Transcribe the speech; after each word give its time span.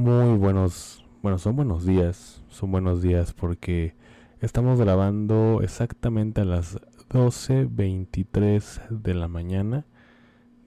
Muy 0.00 0.38
buenos, 0.38 1.04
bueno, 1.20 1.38
son 1.38 1.56
buenos 1.56 1.84
días, 1.84 2.42
son 2.48 2.72
buenos 2.72 3.02
días 3.02 3.34
porque 3.34 3.92
estamos 4.40 4.80
grabando 4.80 5.60
exactamente 5.62 6.40
a 6.40 6.46
las 6.46 6.80
12.23 7.10 8.88
de 8.88 9.12
la 9.12 9.28
mañana 9.28 9.84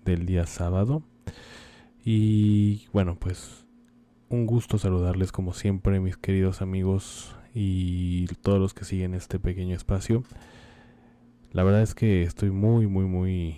del 0.06 0.28
día 0.28 0.46
sábado. 0.46 1.02
Y 2.06 2.86
bueno, 2.94 3.18
pues 3.20 3.66
un 4.30 4.46
gusto 4.46 4.78
saludarles 4.78 5.32
como 5.32 5.54
siempre, 5.54 6.00
mis 6.00 6.16
queridos 6.16 6.62
amigos 6.62 7.36
y 7.56 8.28
todos 8.44 8.60
los 8.60 8.76
que 8.76 8.86
siguen 8.86 9.16
este 9.16 9.40
pequeño 9.40 9.76
espacio. 9.76 10.24
La 11.52 11.64
verdad 11.64 11.82
es 11.82 11.96
que 11.96 12.22
estoy 12.22 12.52
muy, 12.52 12.86
muy, 12.86 13.06
muy, 13.06 13.58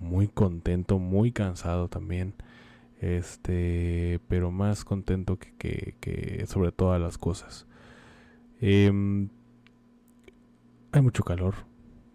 muy 0.00 0.26
contento, 0.26 0.98
muy 0.98 1.30
cansado 1.30 1.86
también 1.86 2.34
este 3.04 4.20
pero 4.28 4.50
más 4.50 4.84
contento 4.84 5.38
que, 5.38 5.96
que, 6.00 6.44
sobre 6.46 6.72
todas 6.72 7.00
las 7.00 7.18
cosas. 7.18 7.66
Em, 8.60 9.28
hay 10.92 11.02
mucho 11.02 11.22
calor 11.24 11.54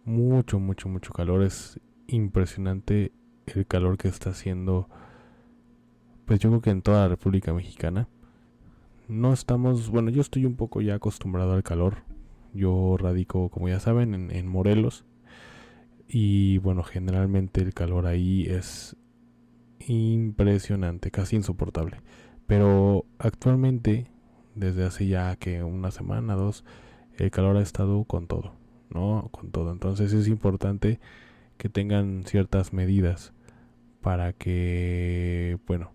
mucho 0.10 0.60
mucho 0.60 0.90
mucho 0.90 1.14
calor. 1.14 1.44
Es 1.44 1.80
impresionante 2.08 3.12
el 3.46 3.66
calor 3.68 3.98
que 3.98 4.08
está 4.08 4.32
haciendo 4.32 4.90
pues 6.26 6.40
yo 6.40 6.50
creo 6.50 6.62
que 6.62 6.70
en 6.70 6.82
toda 6.82 7.04
la 7.04 7.08
República 7.10 7.54
Mexicana. 7.54 8.08
No 9.08 9.34
estamos 9.34 9.90
bueno 9.90 10.10
yo 10.10 10.22
estoy 10.22 10.46
un 10.46 10.56
poco 10.56 10.82
ya 10.82 10.96
acostumbrado 10.96 11.54
al 11.54 11.64
calor. 11.64 11.98
Yo 12.54 12.98
radico 12.98 13.50
como 13.50 13.70
ya 13.70 13.80
saben 13.80 14.14
en, 14.14 14.32
en 14.32 14.48
Morelos. 14.48 15.06
Y 16.08 16.58
bueno 16.60 16.84
generalmente 16.84 17.62
el 17.62 17.74
calor 17.74 18.08
ahí 18.08 18.48
es 18.48 18.96
impresionante, 19.90 21.12
casi 21.12 21.36
insoportable. 21.36 21.98
Pero 22.48 23.06
actualmente, 23.18 24.08
desde 24.56 24.86
hace 24.86 25.08
ya 25.08 25.36
que 25.36 25.64
una 25.64 25.92
semana, 25.92 26.36
dos, 26.36 26.64
el 27.18 27.32
calor 27.32 27.58
ha 27.58 27.62
estado 27.62 28.04
con 28.06 28.28
todo, 28.28 28.54
¿no? 28.90 29.30
Con 29.32 29.52
todo. 29.52 29.72
Entonces 29.72 30.14
es 30.14 30.28
importante 30.28 31.00
que 31.58 31.70
tengan 31.70 32.24
ciertas 32.26 32.72
medidas 32.72 33.34
para 34.02 34.32
que, 34.34 35.58
bueno, 35.68 35.92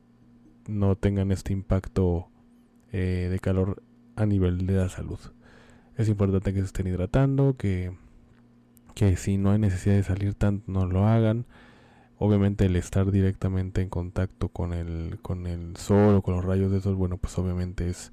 no 0.69 0.97
tengan 0.97 1.31
este 1.31 1.53
impacto 1.53 2.29
eh, 2.93 3.29
de 3.31 3.39
calor 3.39 3.83
a 4.17 4.27
nivel 4.27 4.67
de 4.67 4.75
la 4.75 4.89
salud. 4.89 5.19
Es 5.97 6.09
importante 6.09 6.53
que 6.53 6.61
se 6.61 6.67
estén 6.67 6.89
hidratando, 6.89 7.57
que, 7.57 7.97
que 8.95 9.17
si 9.17 9.39
no 9.39 9.53
hay 9.53 9.59
necesidad 9.61 9.95
de 9.95 10.03
salir 10.03 10.35
tanto, 10.35 10.65
no 10.71 10.87
lo 10.87 11.07
hagan 11.07 11.47
obviamente 12.19 12.67
el 12.67 12.77
estar 12.77 13.11
directamente 13.11 13.83
en 13.83 13.89
contacto 13.89 14.49
con 14.49 14.73
el, 14.73 15.19
con 15.23 15.47
el 15.47 15.77
sol 15.77 16.17
o 16.17 16.23
con 16.23 16.35
los 16.35 16.45
rayos 16.45 16.71
de 16.71 16.81
sol, 16.81 16.95
bueno, 16.95 17.17
pues 17.17 17.37
obviamente 17.39 17.89
es 17.89 18.13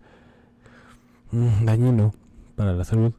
dañino 1.32 2.14
para 2.56 2.74
la 2.74 2.84
salud. 2.84 3.14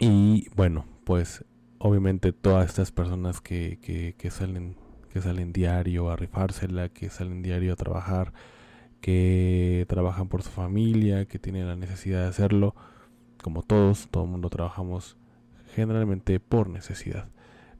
Y 0.00 0.48
bueno, 0.54 0.84
pues 1.04 1.44
obviamente 1.78 2.32
todas 2.32 2.66
estas 2.66 2.92
personas 2.92 3.40
que, 3.40 3.78
que, 3.80 4.14
que 4.18 4.30
salen 4.30 4.76
que 5.12 5.22
salen 5.22 5.50
diario 5.50 6.10
a 6.10 6.16
rifársela, 6.16 6.90
que 6.90 7.08
salen 7.08 7.40
diario 7.40 7.72
a 7.72 7.76
trabajar, 7.76 8.34
que 9.00 9.86
trabajan 9.88 10.28
por 10.28 10.42
su 10.42 10.50
familia, 10.50 11.24
que 11.24 11.38
tienen 11.38 11.66
la 11.66 11.74
necesidad 11.74 12.20
de 12.20 12.28
hacerlo, 12.28 12.74
como 13.42 13.62
todos, 13.62 14.08
todo 14.10 14.24
el 14.24 14.30
mundo 14.30 14.50
trabajamos 14.50 15.16
generalmente 15.74 16.38
por 16.38 16.68
necesidad 16.68 17.30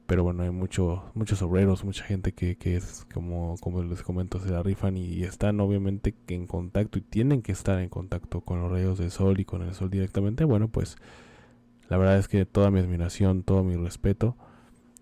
pero 0.07 0.23
bueno, 0.23 0.43
hay 0.43 0.51
mucho, 0.51 1.03
muchos 1.15 1.41
obreros, 1.41 1.83
mucha 1.83 2.05
gente 2.05 2.31
que, 2.31 2.55
que 2.55 2.77
es 2.77 3.05
como, 3.13 3.57
como 3.59 3.83
les 3.83 4.03
comento, 4.03 4.39
se 4.39 4.49
la 4.49 4.63
rifan 4.63 4.95
y, 4.95 5.23
están 5.23 5.59
obviamente 5.59 6.15
en 6.29 6.47
contacto 6.47 6.97
y 6.97 7.01
tienen 7.01 7.41
que 7.41 7.51
estar 7.51 7.79
en 7.79 7.89
contacto 7.89 8.39
con 8.39 8.61
los 8.61 8.71
rayos 8.71 8.97
del 8.97 9.11
sol 9.11 9.39
y 9.41 9.45
con 9.45 9.61
el 9.63 9.73
sol 9.73 9.89
directamente. 9.89 10.45
Bueno, 10.45 10.69
pues 10.69 10.95
la 11.89 11.97
verdad 11.97 12.17
es 12.17 12.29
que 12.29 12.45
toda 12.45 12.71
mi 12.71 12.79
admiración, 12.79 13.43
todo 13.43 13.65
mi 13.65 13.75
respeto 13.75 14.37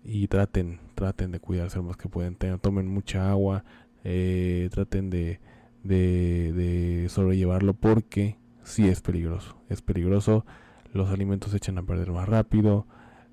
y 0.02 0.26
traten, 0.26 0.80
traten 0.96 1.30
de 1.30 1.38
cuidarse 1.38 1.76
lo 1.76 1.84
más 1.84 1.96
que 1.96 2.08
pueden, 2.08 2.36
tomen 2.60 2.88
mucha 2.88 3.30
agua, 3.30 3.64
eh, 4.02 4.68
traten 4.72 5.08
de, 5.08 5.38
de, 5.84 6.52
de 6.52 7.08
sobrellevarlo 7.08 7.74
porque 7.74 8.38
sí 8.64 8.88
es 8.88 9.02
peligroso, 9.02 9.56
es 9.68 9.82
peligroso, 9.82 10.44
los 10.92 11.10
alimentos 11.10 11.52
se 11.52 11.58
echan 11.58 11.78
a 11.78 11.82
perder 11.84 12.10
más 12.10 12.28
rápido, 12.28 12.86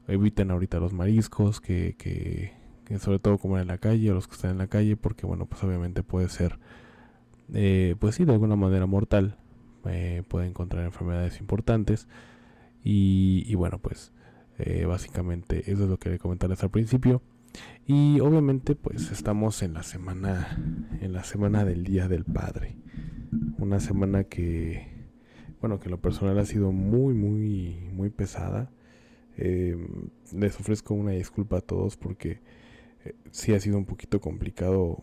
eviten 0.07 0.51
ahorita 0.51 0.79
los 0.79 0.93
mariscos, 0.93 1.61
que, 1.61 1.95
que, 1.97 2.53
sobre 2.99 3.19
todo 3.19 3.37
comer 3.37 3.61
en 3.61 3.67
la 3.67 3.77
calle, 3.77 4.11
o 4.11 4.13
los 4.13 4.27
que 4.27 4.35
están 4.35 4.51
en 4.51 4.57
la 4.59 4.67
calle, 4.67 4.97
porque 4.97 5.25
bueno, 5.25 5.45
pues 5.45 5.63
obviamente 5.63 6.03
puede 6.03 6.29
ser, 6.29 6.59
eh, 7.53 7.95
pues 7.99 8.15
sí, 8.15 8.25
de 8.25 8.33
alguna 8.33 8.55
manera 8.55 8.85
mortal, 8.85 9.37
eh, 9.85 10.23
puede 10.27 10.47
encontrar 10.47 10.85
enfermedades 10.85 11.39
importantes, 11.39 12.07
y, 12.83 13.55
bueno, 13.55 13.79
pues 13.79 14.11
eh, 14.57 14.85
básicamente 14.85 15.71
eso 15.71 15.83
es 15.83 15.89
lo 15.89 15.97
que 15.97 16.09
le 16.09 16.19
comentarles 16.19 16.63
al 16.63 16.69
principio. 16.69 17.21
Y 17.85 18.19
obviamente 18.19 18.75
pues 18.75 19.11
estamos 19.11 19.61
en 19.61 19.73
la 19.73 19.83
semana 19.83 20.57
en 21.01 21.13
la 21.13 21.23
semana 21.23 21.65
del 21.65 21.83
Día 21.83 22.07
del 22.07 22.25
Padre. 22.25 22.75
Una 23.59 23.79
semana 23.79 24.23
que 24.23 24.87
bueno, 25.61 25.79
que 25.79 25.85
en 25.85 25.91
lo 25.91 26.01
personal 26.01 26.39
ha 26.39 26.45
sido 26.45 26.71
muy 26.71 27.13
muy 27.13 27.89
muy 27.93 28.09
pesada. 28.09 28.71
Eh, 29.37 29.75
les 30.33 30.59
ofrezco 30.59 30.93
una 30.93 31.11
disculpa 31.11 31.57
a 31.57 31.61
todos 31.61 31.97
porque 31.97 32.39
eh, 33.03 33.15
sí 33.31 33.53
ha 33.53 33.59
sido 33.59 33.77
un 33.77 33.85
poquito 33.85 34.21
complicado 34.21 35.01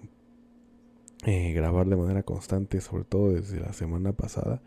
eh, 1.27 1.53
grabar 1.53 1.89
de 1.89 1.97
manera 1.97 2.23
constante, 2.23 2.81
sobre 2.81 3.05
todo 3.05 3.33
desde 3.33 3.61
la 3.61 3.73
semana 3.73 4.13
pasada. 4.13 4.63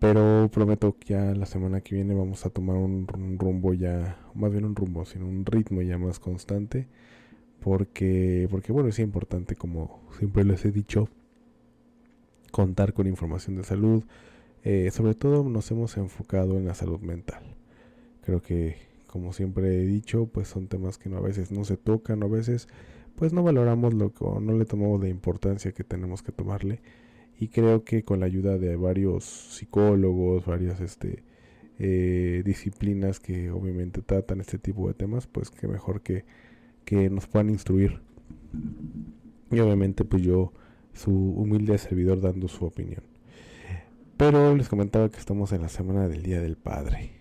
Pero 0.00 0.48
prometo 0.52 0.96
que 0.98 1.14
ya 1.14 1.34
la 1.34 1.46
semana 1.46 1.80
que 1.80 1.96
viene 1.96 2.14
vamos 2.14 2.46
a 2.46 2.50
tomar 2.50 2.76
un, 2.76 3.06
rumbo 3.38 3.74
ya, 3.74 4.18
más 4.34 4.52
bien 4.52 4.64
un 4.64 4.76
rumbo, 4.76 5.04
sino 5.04 5.26
un 5.26 5.44
ritmo 5.44 5.82
ya 5.82 5.98
más 5.98 6.20
constante. 6.20 6.86
Porque, 7.60 8.46
porque 8.50 8.72
bueno, 8.72 8.88
es 8.90 8.98
importante, 9.00 9.56
como 9.56 10.02
siempre 10.18 10.44
les 10.44 10.64
he 10.64 10.70
dicho, 10.70 11.08
contar 12.52 12.92
con 12.94 13.06
información 13.08 13.56
de 13.56 13.64
salud. 13.64 14.04
sobre 14.92 15.14
todo 15.14 15.48
nos 15.48 15.70
hemos 15.72 15.96
enfocado 15.96 16.56
en 16.58 16.66
la 16.66 16.74
salud 16.74 17.00
mental. 17.00 17.57
Creo 18.28 18.42
que, 18.42 18.76
como 19.06 19.32
siempre 19.32 19.74
he 19.74 19.86
dicho, 19.86 20.26
pues 20.26 20.48
son 20.48 20.66
temas 20.66 20.98
que 20.98 21.08
a 21.08 21.18
veces 21.18 21.50
no 21.50 21.64
se 21.64 21.78
tocan, 21.78 22.22
a 22.22 22.26
veces 22.26 22.68
pues 23.14 23.32
no 23.32 23.42
valoramos 23.42 23.94
lo 23.94 24.12
que, 24.12 24.22
o 24.22 24.38
no 24.38 24.52
le 24.52 24.66
tomamos 24.66 25.00
la 25.00 25.08
importancia 25.08 25.72
que 25.72 25.82
tenemos 25.82 26.22
que 26.22 26.30
tomarle. 26.30 26.82
Y 27.40 27.48
creo 27.48 27.84
que 27.84 28.02
con 28.02 28.20
la 28.20 28.26
ayuda 28.26 28.58
de 28.58 28.76
varios 28.76 29.24
psicólogos, 29.24 30.44
varias 30.44 30.82
este, 30.82 31.22
eh, 31.78 32.42
disciplinas 32.44 33.18
que 33.18 33.50
obviamente 33.50 34.02
tratan 34.02 34.42
este 34.42 34.58
tipo 34.58 34.88
de 34.88 34.92
temas, 34.92 35.26
pues 35.26 35.50
que 35.50 35.66
mejor 35.66 36.02
que, 36.02 36.26
que 36.84 37.08
nos 37.08 37.26
puedan 37.28 37.48
instruir. 37.48 38.02
Y 39.50 39.58
obviamente 39.58 40.04
pues 40.04 40.22
yo, 40.22 40.52
su 40.92 41.12
humilde 41.12 41.78
servidor 41.78 42.20
dando 42.20 42.46
su 42.46 42.66
opinión. 42.66 43.04
Pero 44.18 44.54
les 44.54 44.68
comentaba 44.68 45.08
que 45.08 45.18
estamos 45.18 45.50
en 45.52 45.62
la 45.62 45.70
semana 45.70 46.08
del 46.08 46.22
Día 46.22 46.42
del 46.42 46.58
Padre 46.58 47.12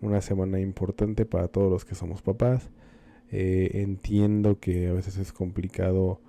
una 0.00 0.20
semana 0.20 0.60
importante 0.60 1.26
para 1.26 1.48
todos 1.48 1.70
los 1.70 1.84
que 1.84 1.94
somos 1.94 2.22
papás. 2.22 2.70
Eh, 3.32 3.82
entiendo 3.82 4.58
que 4.58 4.88
a 4.88 4.92
veces 4.92 5.16
es 5.18 5.32
complicado 5.32 6.20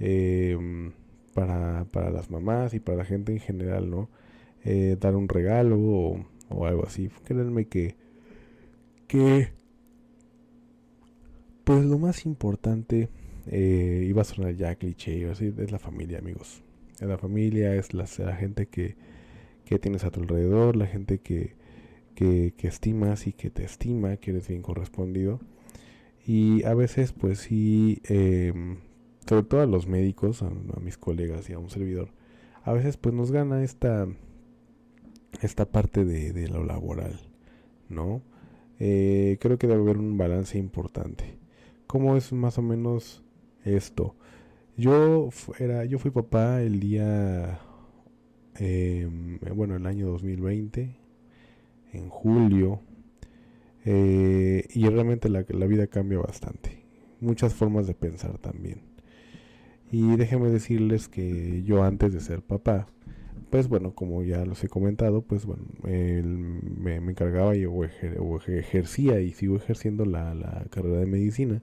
em, 0.00 0.92
para, 1.34 1.84
para, 1.92 2.10
las 2.10 2.30
mamás 2.30 2.74
y 2.74 2.80
para 2.80 2.98
la 2.98 3.04
gente 3.04 3.32
en 3.32 3.38
general, 3.38 3.90
¿no? 3.90 4.08
Eh, 4.64 4.96
dar 5.00 5.14
un 5.14 5.28
regalo 5.28 5.78
o, 5.78 6.66
algo 6.66 6.84
así. 6.86 7.10
Créanme 7.24 7.66
que, 7.66 7.94
que, 9.06 9.50
pues 11.64 11.84
lo 11.84 11.98
más 11.98 12.26
importante, 12.26 13.08
eh, 13.46 14.04
iba 14.08 14.22
a 14.22 14.24
sonar 14.24 14.54
ya 14.56 14.74
cliché, 14.74 15.30
así, 15.30 15.54
es 15.56 15.70
la 15.70 15.78
familia, 15.78 16.18
amigos. 16.18 16.62
Es 17.00 17.06
la 17.06 17.18
familia, 17.18 17.74
es 17.74 17.94
la, 17.94 18.06
la 18.18 18.34
gente 18.34 18.66
que, 18.66 18.96
que 19.64 19.78
tienes 19.78 20.04
a 20.04 20.10
tu 20.10 20.20
alrededor, 20.22 20.76
la 20.76 20.86
gente 20.86 21.18
que, 21.18 21.57
que, 22.18 22.66
estimas 22.66 23.28
y 23.28 23.32
que 23.32 23.48
te 23.48 23.64
estima, 23.64 24.16
que 24.16 24.32
eres 24.32 24.48
bien 24.48 24.62
correspondido. 24.62 25.38
Y 26.26 26.64
a 26.64 26.74
veces, 26.74 27.12
pues 27.12 27.38
sí, 27.38 28.00
em, 28.04 28.78
sobre 29.26 29.44
todo 29.44 29.60
a 29.62 29.66
los 29.66 29.86
médicos, 29.86 30.42
a, 30.42 30.50
mis 30.80 30.98
colegas 30.98 31.48
y 31.48 31.52
a 31.52 31.58
un 31.58 31.70
servidor, 31.70 32.10
a 32.64 32.72
veces 32.72 32.96
pues 32.96 33.14
nos 33.14 33.30
gana 33.30 33.62
esta, 33.62 34.08
esta 35.42 35.66
parte 35.66 36.04
de, 36.04 36.48
lo 36.48 36.64
laboral, 36.64 37.20
¿no? 37.88 38.22
Eh, 38.80 39.38
creo 39.40 39.58
que 39.58 39.68
debe 39.68 39.80
haber 39.80 39.98
un 39.98 40.18
balance 40.18 40.58
importante. 40.58 41.38
¿Cómo 41.86 42.16
es 42.16 42.32
más 42.32 42.58
o 42.58 42.62
menos 42.62 43.22
esto? 43.64 44.16
Yo, 44.76 45.30
era, 45.58 45.84
yo 45.84 45.98
fui 45.98 46.10
papá 46.10 46.62
el 46.62 46.80
día, 46.80 47.60
em, 48.56 49.38
bueno, 49.54 49.76
el 49.76 49.86
año 49.86 50.08
2020, 50.08 50.97
en 51.92 52.08
julio, 52.08 52.80
eh, 53.84 54.66
y 54.74 54.88
realmente 54.88 55.28
la, 55.28 55.44
la 55.48 55.66
vida 55.66 55.86
cambia 55.86 56.18
bastante. 56.18 56.82
Muchas 57.20 57.54
formas 57.54 57.86
de 57.86 57.94
pensar 57.94 58.38
también. 58.38 58.82
Y 59.90 60.16
déjenme 60.16 60.50
decirles 60.50 61.08
que 61.08 61.62
yo 61.64 61.82
antes 61.82 62.12
de 62.12 62.20
ser 62.20 62.42
papá, 62.42 62.88
pues 63.50 63.68
bueno, 63.68 63.94
como 63.94 64.22
ya 64.22 64.44
los 64.44 64.62
he 64.62 64.68
comentado, 64.68 65.22
pues 65.22 65.46
bueno, 65.46 65.64
me, 65.82 66.96
encargaba 66.96 67.56
y, 67.56 67.64
o, 67.64 67.84
ejercía 67.84 69.20
y 69.20 69.32
sigo 69.32 69.56
ejerciendo 69.56 70.04
la, 70.04 70.34
la, 70.34 70.66
carrera 70.70 70.98
de 70.98 71.06
medicina, 71.06 71.62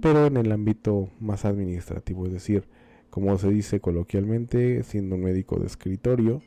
pero 0.00 0.26
en 0.26 0.36
el 0.36 0.52
ámbito 0.52 1.10
más 1.20 1.44
administrativo, 1.44 2.26
es 2.26 2.32
decir, 2.32 2.64
como 3.10 3.36
se 3.38 3.50
dice 3.50 3.80
coloquialmente, 3.80 4.82
siendo 4.84 5.16
un 5.16 5.22
médico 5.22 5.58
de 5.58 5.66
escritorio, 5.66 6.42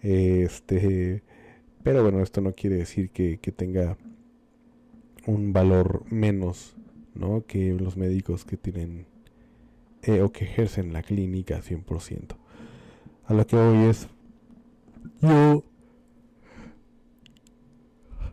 este, 0.00 1.22
pero 1.82 2.02
bueno, 2.02 2.20
esto 2.22 2.40
no 2.40 2.54
quiere 2.54 2.76
decir 2.76 3.10
que, 3.10 3.38
que 3.38 3.52
tenga 3.52 3.96
un 5.26 5.52
valor 5.52 6.04
menos, 6.10 6.76
¿no? 7.14 7.44
Que 7.46 7.72
los 7.74 7.96
médicos 7.96 8.44
que 8.44 8.56
tienen 8.56 9.06
eh, 10.02 10.20
o 10.22 10.32
que 10.32 10.44
ejercen 10.44 10.92
la 10.92 11.02
clínica 11.02 11.60
100%. 11.62 12.36
A 13.26 13.34
lo 13.34 13.46
que 13.46 13.56
hoy 13.56 13.88
es, 13.88 14.08
yo... 15.20 15.64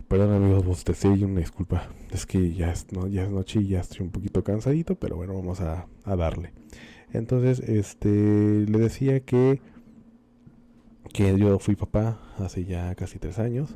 Perdón 0.08 0.34
amigos, 0.34 0.66
bostecé 0.66 1.14
y 1.14 1.24
una 1.24 1.42
disculpa. 1.42 1.88
Es 2.10 2.26
que 2.26 2.54
ya 2.54 2.72
es, 2.72 2.92
no, 2.92 3.06
ya 3.06 3.24
es 3.24 3.30
noche 3.30 3.60
y 3.62 3.68
ya 3.68 3.82
estoy 3.82 4.02
un 4.02 4.12
poquito 4.12 4.44
cansadito, 4.44 4.96
pero 4.96 5.16
bueno, 5.16 5.36
vamos 5.36 5.62
a, 5.62 5.88
a 6.04 6.16
darle. 6.16 6.52
Entonces, 7.14 7.60
este, 7.60 8.10
le 8.10 8.80
decía 8.80 9.20
que, 9.20 9.62
que 11.14 11.38
yo 11.38 11.60
fui 11.60 11.76
papá 11.76 12.20
hace 12.38 12.66
ya 12.66 12.96
casi 12.96 13.20
tres 13.20 13.40
años. 13.40 13.76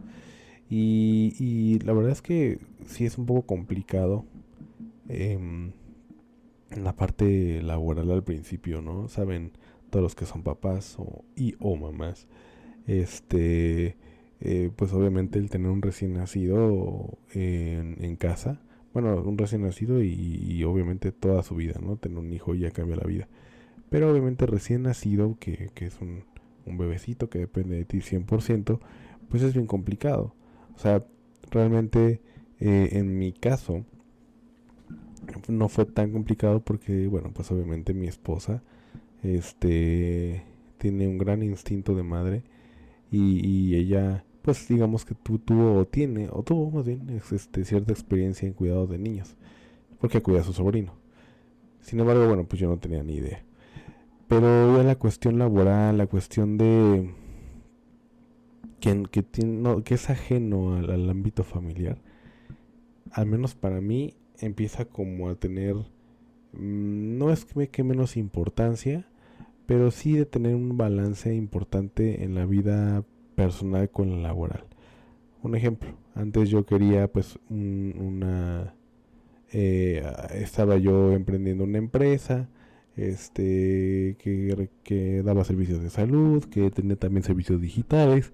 Y, 0.70 1.80
la 1.86 1.94
verdad 1.94 2.12
es 2.12 2.22
que 2.22 2.60
sí 2.88 3.06
es 3.06 3.18
un 3.18 3.26
poco 3.26 3.44
complicado. 3.44 4.26
Eh, 5.10 5.72
la 6.76 6.96
parte 6.96 7.62
laboral 7.62 8.10
al 8.12 8.24
principio, 8.24 8.82
¿no? 8.82 9.08
Saben 9.08 9.52
todos 9.90 10.02
los 10.04 10.16
que 10.16 10.26
son 10.26 10.44
papás 10.44 10.96
o, 10.98 11.24
y 11.36 11.56
o 11.60 11.76
mamás. 11.76 12.28
Este, 12.88 13.96
eh, 14.42 14.72
pues 14.76 14.92
obviamente 14.94 15.40
el 15.40 15.50
tener 15.50 15.70
un 15.70 15.82
recién 15.82 16.14
nacido 16.14 17.18
en, 17.34 18.04
en 18.04 18.16
casa, 18.16 18.60
bueno, 18.94 19.22
un 19.22 19.38
recién 19.38 19.62
nacido 19.64 20.04
y, 20.04 20.64
obviamente 20.64 21.12
toda 21.12 21.44
su 21.44 21.56
vida, 21.56 21.80
¿no? 21.82 21.98
Tener 21.98 22.18
un 22.18 22.32
hijo 22.34 22.54
ya 22.56 22.72
cambia 22.72 22.96
la 22.96 23.08
vida. 23.08 23.28
Pero 23.90 24.12
obviamente 24.12 24.46
recién 24.46 24.84
nacido, 24.84 25.38
que, 25.40 25.70
que 25.74 25.88
es 25.88 26.00
un, 26.02 26.24
un 26.66 26.78
bebecito 26.78 27.30
que 27.30 27.40
depende 27.40 27.76
de 27.76 27.86
ti 27.86 28.00
100%, 28.00 28.80
pues 29.30 29.44
es 29.44 29.54
bien 29.54 29.68
complicado. 29.68 30.36
O 30.76 30.80
sea, 30.80 31.06
realmente 31.52 32.22
eh, 32.60 32.90
en 32.94 33.18
mi 33.18 33.34
caso, 33.34 33.86
no 35.48 35.70
fue 35.70 35.86
tan 35.86 36.12
complicado 36.12 36.62
porque, 36.62 37.08
bueno, 37.08 37.32
pues 37.34 37.52
obviamente 37.52 37.94
mi 37.94 38.08
esposa 38.08 38.64
este 39.24 40.44
tiene 40.78 41.08
un 41.08 41.18
gran 41.18 41.44
instinto 41.44 41.96
de 41.96 42.04
madre 42.04 42.44
y, 43.10 43.76
ella 43.76 44.26
pues 44.42 44.68
digamos 44.68 45.06
que 45.06 45.16
tuvo 45.16 45.80
o 45.80 45.86
tiene 45.86 46.28
o 46.32 46.44
tuvo 46.44 46.70
más 46.72 46.86
bien 46.86 47.22
este, 47.32 47.64
cierta 47.64 47.94
experiencia 47.94 48.48
en 48.48 48.54
cuidado 48.54 48.88
de 48.88 48.98
niños 48.98 49.36
porque 50.00 50.22
cuida 50.22 50.42
a 50.42 50.44
su 50.44 50.52
sobrino 50.52 50.94
sin 51.80 52.00
embargo 52.00 52.28
bueno 52.28 52.46
pues 52.46 52.60
yo 52.60 52.68
no 52.68 52.78
tenía 52.78 53.04
ni 53.04 53.14
idea 53.16 53.44
pero 54.28 54.78
ya 54.78 54.84
la 54.84 54.96
cuestión 54.96 55.38
laboral 55.40 55.98
la 55.98 56.08
cuestión 56.08 56.58
de 56.58 57.14
que, 58.80 59.04
que, 59.12 59.24
tiene, 59.24 59.84
que 59.84 59.96
es 59.96 60.10
ajeno 60.10 60.76
al 60.76 61.10
ámbito 61.10 61.44
familiar 61.44 61.98
al 63.14 63.28
menos 63.28 63.56
para 63.56 63.80
mí 63.80 64.16
empieza 64.40 64.86
como 64.86 65.30
a 65.30 65.36
tener, 65.36 65.76
mm, 66.54 67.18
no 67.18 67.32
es 67.32 67.46
que, 67.46 67.84
menos 67.84 68.18
importancia, 68.18 69.08
pero 69.66 69.92
sí 69.92 70.14
de 70.14 70.26
tener 70.26 70.56
un 70.56 70.78
balance 70.78 71.34
importante 71.34 72.24
en 72.24 72.36
la 72.36 72.46
vida 72.46 73.04
personal 73.36 73.90
con 73.90 74.10
la 74.12 74.30
laboral. 74.30 74.66
Un 75.44 75.56
ejemplo, 75.56 75.90
antes 76.16 76.50
yo 76.50 76.66
quería 76.66 77.08
pues 77.12 77.40
una... 77.50 78.76
Eh, 79.56 80.04
estaba 80.34 80.78
yo 80.78 81.12
emprendiendo 81.12 81.64
una 81.64 81.78
empresa 81.78 82.50
este 82.96 84.16
que, 84.20 84.70
que 84.84 85.24
daba 85.24 85.44
servicios 85.44 85.82
de 85.82 85.90
salud, 85.90 86.44
que 86.46 86.70
tenía 86.72 86.96
también 86.96 87.24
servicios 87.24 87.60
digitales. 87.62 88.32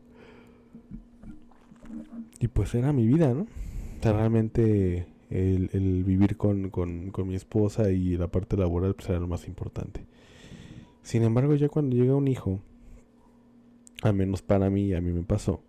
Y 2.40 2.48
pues 2.48 2.74
era 2.76 2.94
mi 2.94 3.06
vida, 3.06 3.34
¿no? 3.34 3.44
O 3.44 4.02
sea, 4.02 4.14
realmente 4.14 5.08
el, 5.30 6.04
vivir 6.06 6.38
con, 6.38 6.72
mi 7.26 7.36
esposa 7.36 7.92
y 7.92 8.18
la 8.18 8.28
parte 8.28 8.58
laboral 8.58 8.96
pues 8.96 9.10
era 9.10 9.20
lo 9.20 9.28
más 9.28 9.48
importante. 9.48 10.06
Sin 11.04 11.24
embargo, 11.24 11.56
ya 11.56 11.70
cuando 11.70 11.96
llega 11.96 12.16
un 12.16 12.28
hijo, 12.28 12.60
al 14.02 14.14
menos 14.14 14.42
para 14.42 14.70
mí, 14.70 14.94
a 14.94 15.02
mí 15.02 15.12
me 15.12 15.24
pasó, 15.24 15.62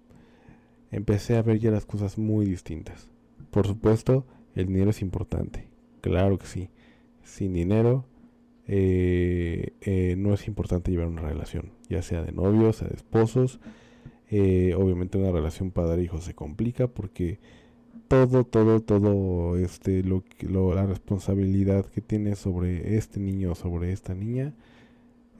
empecé 0.90 1.36
a 1.36 1.42
ver 1.42 1.58
ya 1.58 1.70
las 1.70 1.86
cosas 1.86 2.18
muy 2.18 2.46
distintas. 2.46 3.08
Por 3.50 3.66
supuesto, 3.66 4.24
el 4.54 4.66
dinero 4.66 4.90
es 4.90 5.02
importante, 5.02 5.68
claro 6.00 6.38
que 6.38 6.46
sí. 6.46 6.70
Sin 7.22 7.52
dinero 7.52 8.06
eh, 8.72 9.72
eh, 9.80 10.14
no 10.16 10.32
es 10.32 10.46
importante 10.46 10.92
llevar 10.92 11.08
una 11.08 11.22
relación, 11.22 11.72
ya 11.88 12.02
sea 12.02 12.22
de 12.22 12.30
novios, 12.30 12.76
sea 12.76 12.88
de 12.88 12.94
esposos. 12.94 13.58
Eh, 14.30 14.74
obviamente 14.78 15.18
una 15.18 15.32
relación 15.32 15.72
padre-hijo 15.72 16.20
se 16.20 16.34
complica 16.34 16.86
porque 16.86 17.40
todo, 18.06 18.44
todo, 18.44 18.78
todo, 18.80 19.56
este, 19.56 20.04
lo, 20.04 20.22
lo, 20.42 20.72
la 20.72 20.86
responsabilidad 20.86 21.84
que 21.86 22.00
tiene 22.00 22.36
sobre 22.36 22.96
este 22.96 23.18
niño 23.18 23.52
o 23.52 23.54
sobre 23.56 23.92
esta 23.92 24.14
niña, 24.14 24.54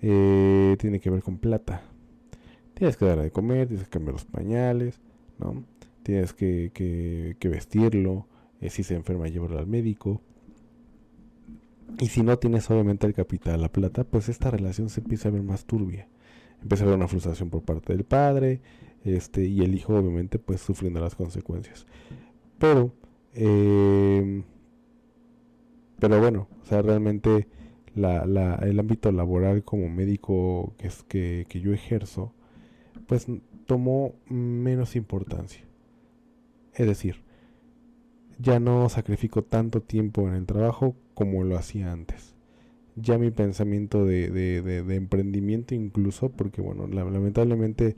tiene 0.00 0.99
que 1.00 1.10
ver 1.10 1.22
con 1.22 1.38
plata. 1.38 1.84
Tienes 2.75 2.96
que 2.96 3.04
darle 3.04 3.25
de 3.25 3.30
comer, 3.30 3.68
tienes 3.68 3.84
que 3.84 3.90
cambiar 3.90 4.14
los 4.14 4.25
pañales, 4.25 4.99
¿no? 5.38 5.62
Tienes 6.02 6.32
que, 6.32 6.72
que, 6.75 7.49
vestirlo, 7.49 8.26
eh, 8.60 8.70
si 8.70 8.82
se 8.82 8.96
enferma, 8.96 9.28
llevarlo 9.28 9.58
al 9.58 9.68
médico. 9.68 10.20
Y 11.99 12.06
si 12.06 12.23
no 12.23 12.38
tienes 12.38 12.70
obviamente 12.70 13.06
el 13.06 13.14
capital, 13.14 13.61
la 13.61 13.70
plata, 13.70 14.04
pues 14.04 14.28
esta 14.28 14.50
relación 14.50 14.88
se 14.88 15.00
empieza 15.00 15.28
a 15.28 15.32
ver 15.32 15.42
más 15.42 15.64
turbia. 15.64 16.09
Empieza 16.62 16.85
a 16.85 16.87
haber 16.87 16.99
una 16.99 17.09
frustración 17.09 17.50
por 17.50 17.62
parte 17.62 17.92
del 17.92 18.04
padre, 18.04 18.61
este, 19.04 19.44
y 19.44 19.61
el 19.62 19.75
hijo 19.75 19.97
obviamente 19.97 20.38
pues 20.38 20.61
sufriendo 20.61 21.00
las 21.00 21.14
consecuencias. 21.14 21.87
Pero, 22.59 22.94
eh, 23.35 24.42
pero 25.99 26.20
bueno, 26.20 26.49
o 26.62 26.66
sea, 26.66 26.82
realmente 26.82 27.49
la, 27.94 28.26
la, 28.26 28.56
el 28.56 28.78
ámbito 28.78 29.11
laboral 29.12 29.64
como 29.64 29.88
médico 29.88 30.75
que, 30.78 30.88
es, 30.88 31.02
que, 31.02 31.47
que 31.49 31.61
yo 31.61 31.73
ejerzo, 31.73 32.32
pues 33.06 33.26
tomó 33.66 34.14
menos 34.28 34.97
importancia. 34.97 35.64
Es 36.75 36.87
decir, 36.87 37.23
ya 38.38 38.61
no 38.61 38.88
sacrifico 38.88 39.42
tanto 39.42 39.82
tiempo 39.82 40.28
en 40.28 40.35
el 40.35 40.47
trabajo 40.47 40.94
como 41.20 41.44
lo 41.44 41.58
hacía 41.58 41.92
antes. 41.92 42.34
Ya 42.96 43.18
mi 43.18 43.30
pensamiento 43.30 44.06
de, 44.06 44.78
emprendimiento 44.88 45.74
incluso, 45.74 46.30
porque 46.30 46.62
bueno, 46.62 46.86
lamentablemente 46.86 47.94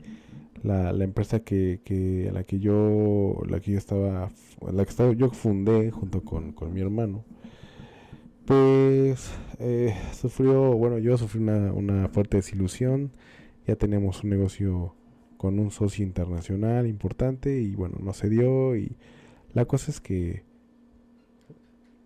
la, 0.61 0.89
empresa 0.89 1.39
que, 1.39 1.79
que, 1.85 2.29
la 2.33 2.43
que 2.43 2.59
yo 2.59 3.41
la 3.47 3.61
que 3.61 3.71
yo 3.71 3.77
estaba 3.77 4.29
la 4.69 4.83
que 4.83 4.89
estaba, 4.89 5.13
yo 5.13 5.29
fundé 5.29 5.89
junto 5.91 6.21
con, 6.21 6.53
mi 6.73 6.81
hermano 6.81 7.23
pues 8.45 9.31
eh, 9.59 9.95
sufrió 10.13 10.73
bueno 10.73 10.99
yo 10.99 11.17
sufrí 11.17 11.41
una, 11.41 11.71
una 11.71 12.09
fuerte 12.09 12.37
desilusión 12.37 13.11
ya 13.65 13.75
tenemos 13.75 14.23
un 14.23 14.31
negocio 14.31 14.95
con 15.37 15.59
un 15.59 15.71
socio 15.71 16.05
internacional 16.05 16.87
importante 16.87 17.61
y 17.61 17.73
bueno 17.75 17.97
no 18.01 18.13
se 18.13 18.29
dio 18.29 18.75
y 18.75 18.97
la 19.53 19.65
cosa 19.65 19.91
es 19.91 19.99
que 20.01 20.43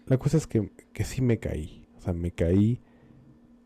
la 0.07 0.17
cosa 0.17 0.37
es 0.37 0.47
que, 0.47 0.71
que 0.93 1.03
sí 1.03 1.21
me 1.21 1.39
caí 1.39 1.87
o 1.97 2.01
sea 2.01 2.13
me 2.13 2.31
caí 2.31 2.81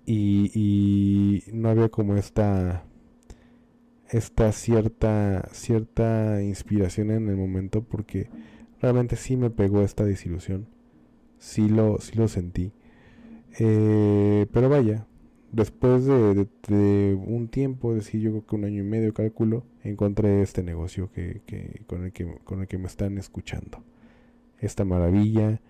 y, 0.05 1.43
no 1.53 1.69
había 1.69 1.89
como 1.89 2.15
esta 2.15 2.85
esta 4.09 4.51
cierta, 4.51 5.47
cierta 5.53 6.41
inspiración 6.43 7.11
en 7.11 7.29
el 7.29 7.37
momento 7.37 7.83
porque 7.83 8.27
realmente 8.81 9.15
sí 9.15 9.37
me 9.37 9.49
pegó 9.49 9.83
esta 9.83 10.03
desilusión. 10.03 10.67
Sí 11.37 11.69
lo, 11.69 11.99
sí 11.99 12.17
lo 12.17 12.27
sentí. 12.27 12.73
Eh, 13.57 14.47
pero 14.51 14.67
vaya, 14.67 15.07
después 15.53 16.05
de, 16.05 17.17
un 17.25 17.47
tiempo, 17.47 17.93
decir 17.93 18.19
yo 18.19 18.31
creo 18.31 18.45
que 18.45 18.55
un 18.55 18.65
año 18.65 18.81
y 18.81 18.85
medio 18.85 19.13
calculo, 19.13 19.63
encontré 19.81 20.41
este 20.41 20.61
negocio 20.61 21.09
que, 21.13 21.41
que, 21.45 21.83
con, 21.87 22.03
el 22.03 22.11
que, 22.11 22.35
con 22.43 22.61
el 22.61 22.67
que 22.67 22.77
me 22.77 22.87
están 22.87 23.17
escuchando. 23.17 23.81
Esta 24.59 24.83
maravilla, 24.83 25.61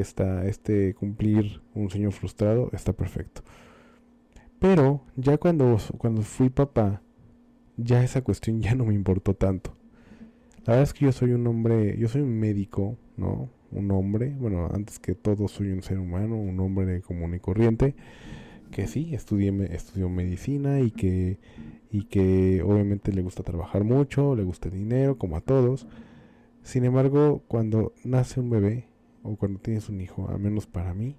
esta, 0.00 0.46
este 0.46 0.94
cumplir 0.94 1.60
un 1.74 1.90
sueño 1.90 2.10
frustrado, 2.10 2.70
está 2.72 2.92
perfecto. 2.92 3.42
Pero 4.58 5.02
ya 5.16 5.38
cuando, 5.38 5.78
cuando 5.98 6.22
fui 6.22 6.48
papá, 6.48 7.02
ya 7.76 8.02
esa 8.02 8.22
cuestión 8.22 8.60
ya 8.62 8.74
no 8.74 8.84
me 8.84 8.94
importó 8.94 9.34
tanto. 9.34 9.74
La 10.64 10.72
verdad 10.72 10.82
es 10.82 10.94
que 10.94 11.04
yo 11.04 11.12
soy 11.12 11.32
un 11.32 11.46
hombre, 11.46 11.96
yo 11.98 12.08
soy 12.08 12.22
un 12.22 12.38
médico, 12.38 12.96
¿no? 13.16 13.48
Un 13.70 13.90
hombre, 13.90 14.34
bueno, 14.38 14.68
antes 14.72 14.98
que 14.98 15.14
todo 15.14 15.48
soy 15.48 15.70
un 15.70 15.82
ser 15.82 15.98
humano, 15.98 16.36
un 16.36 16.58
hombre 16.60 17.02
común 17.02 17.34
y 17.34 17.40
corriente, 17.40 17.94
que 18.70 18.86
sí, 18.88 19.14
estudié, 19.14 19.52
estudió 19.72 20.08
medicina 20.08 20.80
y 20.80 20.90
que, 20.90 21.38
y 21.90 22.04
que 22.04 22.62
obviamente 22.64 23.12
le 23.12 23.22
gusta 23.22 23.42
trabajar 23.42 23.84
mucho, 23.84 24.34
le 24.34 24.42
gusta 24.42 24.68
el 24.68 24.74
dinero, 24.74 25.18
como 25.18 25.36
a 25.36 25.40
todos. 25.40 25.86
Sin 26.62 26.84
embargo, 26.84 27.42
cuando 27.46 27.92
nace 28.04 28.40
un 28.40 28.50
bebé, 28.50 28.88
o 29.26 29.36
cuando 29.36 29.58
tienes 29.58 29.88
un 29.88 30.00
hijo, 30.00 30.28
al 30.28 30.38
menos 30.38 30.66
para 30.66 30.94
mí, 30.94 31.16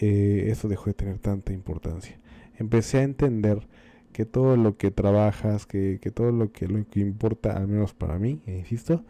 eh, 0.00 0.44
eso 0.48 0.68
dejó 0.68 0.86
de 0.86 0.94
tener 0.94 1.18
tanta 1.18 1.52
importancia. 1.52 2.18
Empecé 2.58 2.98
a 2.98 3.02
entender 3.02 3.66
que 4.12 4.24
todo 4.26 4.56
lo 4.56 4.76
que 4.76 4.90
trabajas, 4.90 5.66
que, 5.66 5.98
que 6.00 6.10
todo 6.10 6.32
lo 6.32 6.52
que, 6.52 6.68
lo 6.68 6.86
que 6.88 7.00
importa, 7.00 7.56
al 7.56 7.68
menos 7.68 7.94
para 7.94 8.18
mí, 8.18 8.40
e 8.46 8.58
insisto, 8.58 9.04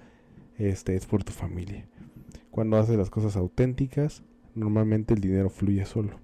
este, 0.58 0.96
es 0.96 1.06
por 1.06 1.24
tu 1.24 1.32
familia. 1.32 1.86
Cuando 2.50 2.76
haces 2.76 2.96
las 2.96 3.10
cosas 3.10 3.36
auténticas, 3.36 4.22
normalmente 4.54 5.14
el 5.14 5.20
dinero 5.20 5.50
fluye 5.50 5.84
solo. 5.86 6.20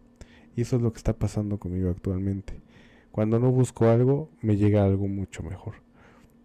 Y 0.54 0.62
eso 0.62 0.76
es 0.76 0.82
lo 0.82 0.92
que 0.92 0.98
está 0.98 1.12
pasando 1.12 1.58
conmigo 1.58 1.90
actualmente. 1.90 2.60
Cuando 3.10 3.38
no 3.38 3.50
busco 3.50 3.86
algo, 3.86 4.30
me 4.42 4.56
llega 4.56 4.84
algo 4.84 5.08
mucho 5.08 5.42
mejor. 5.42 5.74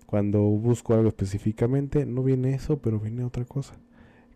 Cuando 0.06 0.42
busco 0.42 0.94
algo 0.94 1.08
específicamente, 1.08 2.06
no 2.06 2.24
viene 2.24 2.54
eso, 2.54 2.78
pero 2.78 3.00
viene 3.00 3.24
otra 3.24 3.46
cosa. 3.46 3.76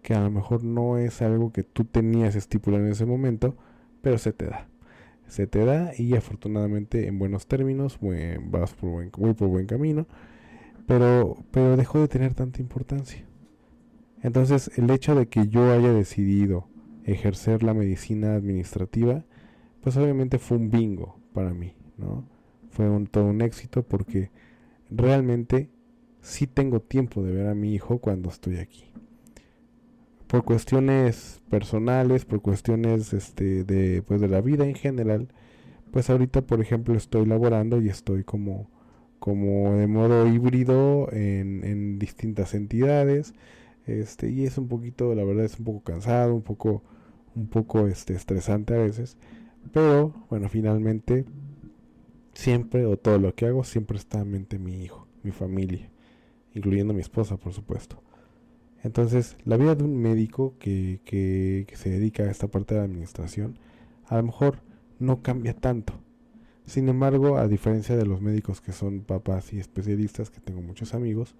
Que 0.08 0.16
a 0.16 0.22
lo 0.22 0.32
mejor 0.32 0.64
no 0.64 0.98
es 0.98 1.22
algo 1.22 1.52
que 1.52 1.64
tú 1.64 1.84
tenías 1.84 2.38
estipulado 2.38 2.86
en 2.86 2.94
ese 2.94 3.06
momento, 3.06 3.58
pero 4.02 4.18
se 4.18 4.32
te 4.32 4.46
da 4.46 4.70
se 5.28 5.46
te 5.46 5.66
da 5.66 5.92
y 5.98 6.16
afortunadamente 6.16 7.08
en 7.08 7.20
buenos 7.20 7.48
términos 7.48 8.00
vas 8.50 8.74
por 8.74 8.90
buen, 8.90 9.12
muy 9.18 9.34
por 9.34 9.50
buen 9.50 9.68
camino, 9.68 10.08
pero, 10.86 11.38
pero 11.52 11.76
dejó 11.76 12.00
de 12.00 12.08
tener 12.08 12.34
tanta 12.34 12.62
importancia. 12.62 13.26
Entonces 14.24 14.72
el 14.78 14.90
hecho 14.90 15.16
de 15.16 15.28
que 15.28 15.50
yo 15.50 15.70
haya 15.72 15.92
decidido 15.92 16.70
ejercer 17.04 17.64
la 17.64 17.74
medicina 17.74 18.36
administrativa, 18.36 19.26
pues 19.82 19.98
obviamente 19.98 20.40
fue 20.40 20.56
un 20.56 20.70
bingo 20.70 21.20
para 21.34 21.54
mí, 21.54 21.76
¿no? 21.98 22.24
Fue 22.70 22.90
un, 22.90 23.08
todo 23.08 23.26
un 23.26 23.42
éxito 23.42 23.84
porque 23.84 24.32
realmente 24.90 25.70
sí 26.22 26.48
tengo 26.48 26.80
tiempo 26.80 27.22
de 27.22 27.34
ver 27.34 27.48
a 27.48 27.56
mi 27.56 27.74
hijo 27.74 28.00
cuando 28.00 28.30
estoy 28.30 28.60
aquí 28.60 28.88
por 30.27 30.43
cuestiones 30.43 31.41
personales, 31.50 32.25
por 32.25 32.41
cuestiones 32.41 33.13
este, 33.13 33.63
de, 33.63 34.01
pues, 34.03 34.22
de 34.22 34.27
la 34.27 34.41
vida 34.41 34.65
en 34.65 34.75
general, 34.75 35.29
pues 35.91 36.10
ahorita, 36.10 36.41
por 36.41 36.62
ejemplo, 36.62 36.96
estoy 36.96 37.25
laborando 37.25 37.81
y 37.81 37.89
estoy 37.89 38.24
como, 38.24 38.69
como 39.19 39.74
de 39.74 39.88
modo 39.88 40.27
híbrido 40.27 41.10
en, 41.12 41.63
en 41.63 42.00
distintas 42.00 42.53
entidades, 42.53 43.34
este, 43.86 44.29
y 44.29 44.46
es 44.46 44.57
un 44.57 44.67
poquito, 44.67 45.15
la 45.15 45.24
verdad 45.24 45.46
es 45.46 45.60
un 45.60 45.65
poco 45.65 45.84
cansado, 45.84 46.36
un 46.36 46.41
poco, 46.41 46.84
un 47.36 47.48
poco 47.48 47.88
este, 47.88 48.13
estresante 48.13 48.75
a 48.75 48.79
veces, 48.79 49.17
pero 49.72 50.13
bueno, 50.29 50.50
finalmente, 50.50 51.25
siempre, 52.34 52.86
o 52.86 52.98
todo 52.98 53.17
lo 53.17 53.34
que 53.34 53.46
hago, 53.48 53.63
siempre 53.63 53.98
está 53.98 54.19
en 54.19 54.31
mente 54.31 54.60
mi 54.60 54.84
hijo, 54.84 55.07
mi 55.24 55.31
familia, 55.31 55.89
incluyendo 56.53 56.93
mi 56.93 57.01
esposa, 57.01 57.38
por 57.38 57.53
supuesto. 57.53 58.01
Entonces, 58.88 59.36
la 59.44 59.58
vida 59.58 59.75
de 59.75 59.84
un 59.84 60.01
médico 60.01 60.56
que, 60.60 61.01
que, 61.03 61.67
se 61.75 61.89
dedica 61.89 62.24
a 62.24 62.32
esta 62.32 62.48
parte 62.48 62.74
de 62.74 62.79
la 62.79 62.86
administración, 62.86 63.60
a 64.06 64.15
lo 64.15 64.24
mejor 64.24 64.62
no 64.98 65.22
cambia 65.22 65.53
tanto. 65.53 65.91
Sin 66.65 66.88
embargo, 66.88 67.38
a 67.38 67.50
diferencia 67.50 67.98
de 67.98 68.06
los 68.06 68.22
médicos 68.22 68.62
que 68.62 68.72
son 68.72 69.01
papás 69.01 69.51
y 69.51 69.60
especialistas, 69.60 70.29
que 70.29 70.39
tengo 70.39 70.62
muchos 70.62 70.94
amigos, 70.94 71.36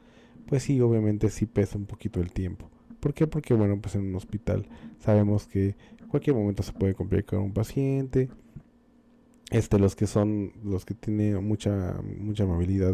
pues 0.46 0.64
sí, 0.64 0.82
obviamente 0.82 1.30
sí 1.30 1.46
pesa 1.46 1.78
un 1.78 1.86
poquito 1.86 2.20
el 2.20 2.34
tiempo. 2.34 2.70
¿Por 3.00 3.14
qué? 3.14 3.28
Porque, 3.28 3.54
bueno, 3.54 3.80
pues 3.80 3.96
en 3.96 4.02
un 4.10 4.16
hospital 4.16 4.68
sabemos 5.00 5.48
que 5.48 5.78
cualquier 6.10 6.36
momento 6.36 6.64
se 6.64 6.74
puede 6.74 6.96
complicar 6.96 7.40
un 7.40 7.54
paciente. 7.54 8.28
Este, 9.52 9.80
los 9.80 9.96
que 9.96 10.06
son, 10.06 10.52
los 10.66 10.84
que 10.84 10.96
tienen 10.96 11.42
mucha, 11.48 12.02
mucha 12.20 12.44
amabilidad 12.44 12.94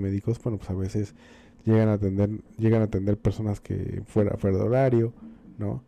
Médicos, 0.00 0.40
bueno, 0.42 0.58
pues 0.58 0.70
a 0.70 0.74
veces 0.74 1.14
llegan 1.64 1.88
a 1.88 1.94
atender, 1.94 2.30
llegan 2.58 2.82
a 2.82 2.84
atender 2.84 3.18
personas 3.18 3.60
que 3.60 4.02
fuera, 4.06 4.36
fuera 4.36 4.58
de 4.58 4.64
horario, 4.64 5.12
¿no? 5.58 5.82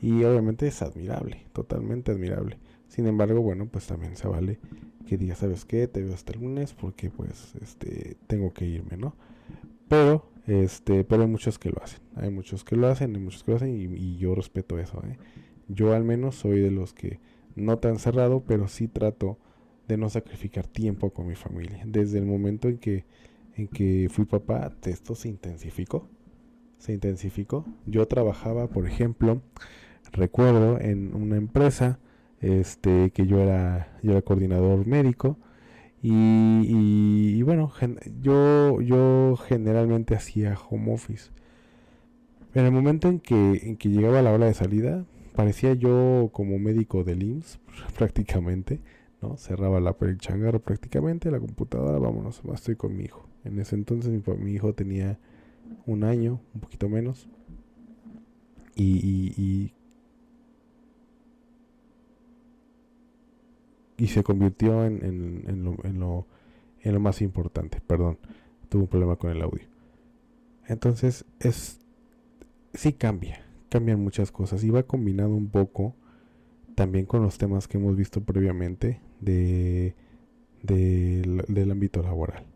Y 0.00 0.24
obviamente 0.24 0.66
es 0.66 0.82
admirable, 0.82 1.46
totalmente 1.52 2.12
admirable. 2.12 2.58
Sin 2.88 3.06
embargo, 3.06 3.40
bueno, 3.40 3.66
pues 3.66 3.86
también 3.86 4.16
se 4.16 4.28
vale 4.28 4.58
que 5.06 5.16
digas, 5.16 5.38
¿sabes 5.38 5.64
qué? 5.64 5.86
Te 5.88 6.02
veo 6.02 6.14
hasta 6.14 6.32
el 6.32 6.40
lunes 6.40 6.74
porque 6.74 7.10
pues 7.10 7.54
este 7.60 8.16
tengo 8.26 8.52
que 8.52 8.66
irme, 8.66 8.96
¿no? 8.96 9.14
Pero 9.88 10.26
este, 10.46 11.04
pero 11.04 11.22
hay 11.22 11.28
muchos 11.28 11.58
que 11.58 11.70
lo 11.70 11.82
hacen. 11.82 12.00
Hay 12.16 12.30
muchos 12.30 12.64
que 12.64 12.76
lo 12.76 12.88
hacen, 12.88 13.14
hay 13.14 13.22
muchos 13.22 13.44
que 13.44 13.52
lo 13.52 13.56
hacen 13.56 13.76
y, 13.76 13.84
y 13.84 14.16
yo 14.16 14.34
respeto 14.34 14.78
eso, 14.78 15.02
¿eh? 15.04 15.16
Yo 15.68 15.94
al 15.94 16.04
menos 16.04 16.34
soy 16.34 16.60
de 16.60 16.70
los 16.70 16.92
que 16.92 17.20
no 17.54 17.78
tan 17.78 17.98
cerrado, 17.98 18.42
pero 18.46 18.68
sí 18.68 18.88
trato 18.88 19.38
de 19.88 19.96
no 19.96 20.10
sacrificar 20.10 20.66
tiempo 20.66 21.10
con 21.10 21.26
mi 21.26 21.34
familia. 21.34 21.82
Desde 21.86 22.18
el 22.18 22.26
momento 22.26 22.68
en 22.68 22.78
que 22.78 23.04
en 23.56 23.68
que 23.68 24.08
fui 24.10 24.24
papá, 24.24 24.72
esto 24.84 25.14
se 25.14 25.28
intensificó. 25.28 26.08
Se 26.78 26.92
intensificó. 26.92 27.64
Yo 27.86 28.06
trabajaba, 28.08 28.68
por 28.68 28.86
ejemplo, 28.86 29.40
recuerdo 30.12 30.78
en 30.80 31.14
una 31.14 31.36
empresa 31.36 31.98
este 32.40 33.10
que 33.10 33.26
yo 33.26 33.40
era 33.40 33.98
yo 34.02 34.12
era 34.12 34.22
coordinador 34.22 34.86
médico 34.86 35.38
y, 36.02 37.40
bueno 37.42 37.72
yo 38.20 38.80
yo 38.80 39.36
generalmente 39.36 40.16
hacía 40.16 40.58
home 40.68 40.92
office 40.92 41.30
en 42.54 42.64
el 42.64 42.72
momento 42.72 43.08
en 43.08 43.20
que 43.20 43.60
en 43.62 43.76
que 43.76 43.88
llegaba 43.88 44.20
la 44.22 44.32
hora 44.32 44.46
de 44.46 44.54
salida 44.54 45.04
parecía 45.36 45.74
yo 45.74 46.30
como 46.32 46.58
médico 46.58 47.04
del 47.04 47.22
IMSS 47.22 47.60
prácticamente 47.96 48.80
no 49.22 49.36
cerraba 49.36 49.80
la 49.80 49.96
el 50.00 50.18
changarro 50.18 50.60
prácticamente 50.60 51.30
la 51.30 51.38
computadora 51.38 51.98
vámonos 51.98 52.42
estoy 52.52 52.74
con 52.74 52.96
mi 52.96 53.04
hijo 53.04 53.31
en 53.44 53.58
ese 53.58 53.74
entonces 53.74 54.12
mi, 54.38 54.52
hijo 54.52 54.74
tenía 54.74 55.18
un 55.86 56.04
año, 56.04 56.40
un 56.54 56.60
poquito 56.60 56.88
menos. 56.88 57.28
Y, 58.74 59.72
se 64.06 64.22
convirtió 64.24 64.84
en, 64.84 65.64
lo, 65.98 66.26
más 67.00 67.22
importante. 67.22 67.80
Perdón, 67.86 68.18
tuve 68.68 68.82
un 68.82 68.88
problema 68.88 69.16
con 69.16 69.30
el 69.30 69.40
audio. 69.42 69.64
Entonces, 70.66 71.24
es 71.40 71.82
sí 72.74 72.92
cambia, 72.92 73.44
cambian 73.68 74.00
muchas 74.00 74.30
cosas 74.32 74.64
y 74.64 74.70
va 74.70 74.82
combinado 74.82 75.34
un 75.34 75.48
poco 75.48 75.94
también 76.74 77.06
con 77.06 77.22
los 77.22 77.38
temas 77.38 77.68
que 77.68 77.78
hemos 77.78 77.96
visto 77.96 78.22
previamente 78.22 79.00
de, 79.20 79.94
del 80.62 81.70
ámbito 81.70 82.02
laboral. 82.02 82.51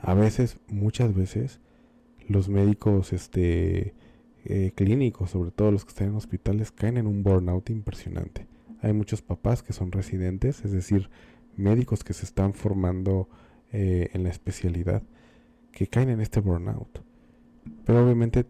A 0.00 0.14
veces, 0.14 0.58
muchas 0.68 1.14
veces, 1.14 1.60
los 2.28 2.48
médicos 2.48 3.12
este, 3.12 3.94
eh, 4.44 4.72
clínicos, 4.74 5.30
sobre 5.30 5.50
todo 5.50 5.72
los 5.72 5.84
que 5.84 5.90
están 5.90 6.08
en 6.08 6.14
hospitales, 6.14 6.70
caen 6.70 6.96
en 6.96 7.06
un 7.06 7.22
burnout 7.22 7.70
impresionante. 7.70 8.46
Hay 8.80 8.92
muchos 8.92 9.22
papás 9.22 9.62
que 9.62 9.72
son 9.72 9.90
residentes, 9.90 10.64
es 10.64 10.72
decir, 10.72 11.10
médicos 11.56 12.04
que 12.04 12.12
se 12.12 12.24
están 12.24 12.54
formando 12.54 13.28
eh, 13.72 14.10
en 14.12 14.22
la 14.22 14.30
especialidad, 14.30 15.02
que 15.72 15.88
caen 15.88 16.10
en 16.10 16.20
este 16.20 16.40
burnout. 16.40 17.02
Pero 17.84 18.04
obviamente, 18.04 18.46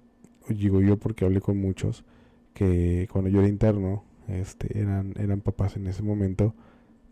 digo 0.48 0.80
yo 0.82 0.98
porque 0.98 1.24
hablé 1.24 1.40
con 1.40 1.58
muchos, 1.58 2.04
que 2.52 3.08
cuando 3.10 3.30
yo 3.30 3.38
era 3.40 3.48
interno, 3.48 4.04
este, 4.26 4.78
eran, 4.78 5.14
eran 5.18 5.40
papás 5.40 5.76
en 5.76 5.86
ese 5.86 6.02
momento, 6.02 6.54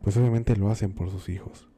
pues 0.03 0.17
obviamente 0.17 0.57
lo 0.57 0.71
hacen 0.71 0.93
por 0.93 1.11
sus 1.11 1.29
hijos. 1.29 1.69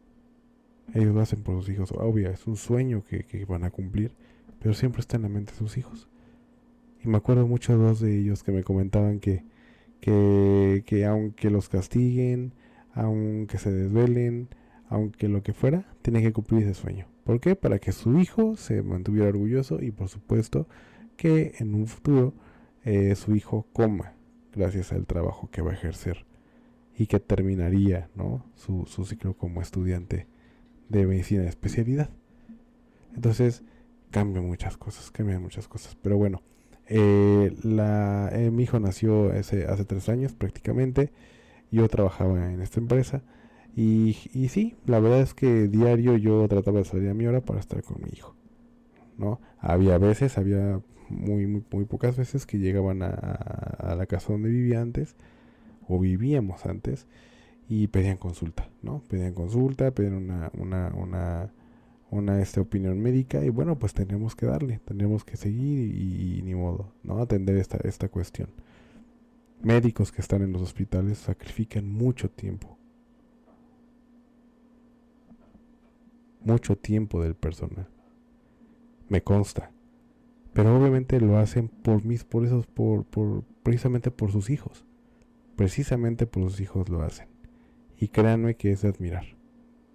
Ellos 0.95 1.14
lo 1.14 1.21
hacen 1.21 1.42
por 1.42 1.57
sus 1.57 1.68
hijos, 1.68 1.92
obvio, 1.92 2.30
es 2.30 2.47
un 2.47 2.57
sueño 2.57 3.04
que, 3.04 3.25
que 3.25 3.45
van 3.45 3.64
a 3.64 3.71
cumplir, 3.71 4.12
pero 4.59 4.75
siempre 4.75 5.00
está 5.00 5.16
en 5.16 5.23
la 5.23 5.28
mente 5.28 5.52
de 5.52 5.59
sus 5.59 5.76
hijos. 5.76 6.09
Y 7.04 7.09
me 7.09 7.18
acuerdo 7.18 7.47
mucho 7.47 7.76
de 7.76 7.85
dos 7.85 8.00
de 8.00 8.18
ellos 8.18 8.42
que 8.42 8.52
me 8.52 8.64
comentaban 8.64 9.21
que, 9.21 9.45
que, 10.00 10.83
que 10.87 11.04
aunque 11.04 11.50
los 11.50 11.68
castiguen, 11.68 12.52
aunque 12.92 13.59
se 13.59 13.71
desvelen, 13.71 14.49
aunque 14.88 15.28
lo 15.28 15.42
que 15.42 15.52
fuera, 15.52 15.85
tienen 16.02 16.23
que 16.23 16.33
cumplir 16.33 16.62
ese 16.62 16.75
sueño. 16.75 17.07
¿Por 17.25 17.40
qué? 17.40 17.54
Para 17.54 17.78
que 17.78 17.92
su 17.92 18.18
hijo 18.18 18.57
se 18.57 18.83
mantuviera 18.83 19.28
orgulloso 19.28 19.83
y 19.83 19.90
por 19.90 20.09
supuesto 20.09 20.66
que 21.16 21.54
en 21.59 21.75
un 21.75 21.87
futuro 21.87 22.33
eh, 22.85 23.14
su 23.14 23.37
hijo 23.37 23.66
coma 23.73 24.14
gracias 24.54 24.92
al 24.92 25.07
trabajo 25.07 25.50
que 25.50 25.61
va 25.61 25.73
a 25.73 25.75
ejercer 25.75 26.25
y 26.97 27.07
que 27.07 27.21
terminaría 27.21 28.09
¿no? 28.14 28.45
su, 28.54 28.87
su 28.87 29.04
ciclo 29.04 29.35
como 29.35 29.61
estudiante 29.61 30.26
de 30.88 31.07
medicina 31.07 31.42
de 31.42 31.49
especialidad. 31.49 32.11
Entonces, 33.14 33.62
cambia 34.11 34.42
muchas 34.42 34.76
cosas, 34.76 35.11
cambian 35.11 35.42
muchas 35.42 35.68
cosas. 35.68 35.97
Pero 36.02 36.16
bueno, 36.16 36.42
eh, 36.87 37.54
la, 37.62 38.30
eh, 38.33 38.50
mi 38.50 38.64
hijo 38.64 38.80
nació 38.80 39.30
hace, 39.33 39.66
hace 39.66 39.85
tres 39.85 40.09
años 40.09 40.33
prácticamente. 40.35 41.12
Yo 41.71 41.88
trabajaba 41.88 42.52
en 42.52 42.62
esta 42.62 42.80
empresa. 42.80 43.23
Y, 43.76 44.16
y 44.33 44.49
sí, 44.49 44.76
la 44.87 44.99
verdad 44.99 45.21
es 45.21 45.35
que 45.35 45.68
diario 45.68 46.16
yo 46.16 46.49
trataba 46.49 46.78
de 46.78 46.85
salir 46.85 47.11
a 47.11 47.14
mi 47.14 47.26
hora 47.26 47.40
para 47.40 47.61
estar 47.61 47.83
con 47.83 48.02
mi 48.02 48.09
hijo. 48.12 48.35
¿no? 49.18 49.40
Había 49.59 49.99
veces, 49.99 50.38
había 50.38 50.80
muy, 51.09 51.47
muy, 51.47 51.64
muy 51.71 51.85
pocas 51.85 52.16
veces 52.16 52.47
que 52.47 52.59
llegaban 52.59 53.02
a, 53.02 53.11
a, 53.11 53.95
la 53.95 54.07
casa 54.07 54.33
donde 54.33 54.49
vivía 54.49 54.80
antes, 54.80 55.16
o 55.87 55.99
vivíamos 55.99 56.66
antes, 56.66 57.07
y 57.68 57.88
pedían 57.88 58.16
consulta, 58.16 58.68
¿no? 58.82 59.02
Pedían 59.08 59.34
consulta, 59.34 59.90
pedían 59.90 60.14
una, 60.14 60.50
una, 60.54 60.92
una, 60.94 61.52
una 62.10 62.40
esta 62.40 62.60
opinión 62.60 63.00
médica, 63.00 63.44
y 63.44 63.50
bueno, 63.50 63.78
pues 63.78 63.92
tenemos 63.94 64.34
que 64.34 64.46
darle, 64.46 64.80
tenemos 64.84 65.25
que 65.25 65.37
seguir 65.37 65.94
y, 65.94 66.42
ni 66.42 66.54
modo, 66.54 66.92
¿no? 67.02 67.18
Atender 67.18 67.56
esta, 67.56 67.78
esta 67.78 68.08
cuestión. 68.08 68.48
Médicos 69.62 70.12
que 70.12 70.20
están 70.20 70.42
en 70.42 70.52
los 70.52 70.62
hospitales 70.62 71.18
sacrifican 71.18 71.90
mucho 71.90 72.30
tiempo. 72.30 72.78
Mucho 76.44 76.76
tiempo 76.76 77.22
del 77.22 77.34
personal 77.34 77.88
me 79.09 79.22
consta. 79.22 79.70
Pero 80.52 80.76
obviamente 80.76 81.20
lo 81.20 81.38
hacen 81.38 81.68
por 81.68 82.04
mis, 82.04 82.24
por 82.24 82.44
esos, 82.44 82.66
por, 82.66 83.04
por, 83.04 83.44
precisamente 83.62 84.11
por 84.11 84.33
sus 84.33 84.50
hijos. 84.50 84.85
Precisamente 85.57 86.26
por 86.26 86.44
sus 86.44 86.61
hijos 86.61 86.88
lo 86.88 87.02
hacen. 87.02 87.28
Y 87.98 88.08
créanme 88.08 88.54
que 88.54 88.72
es 88.72 88.82
de 88.82 88.88
admirar. 88.88 89.24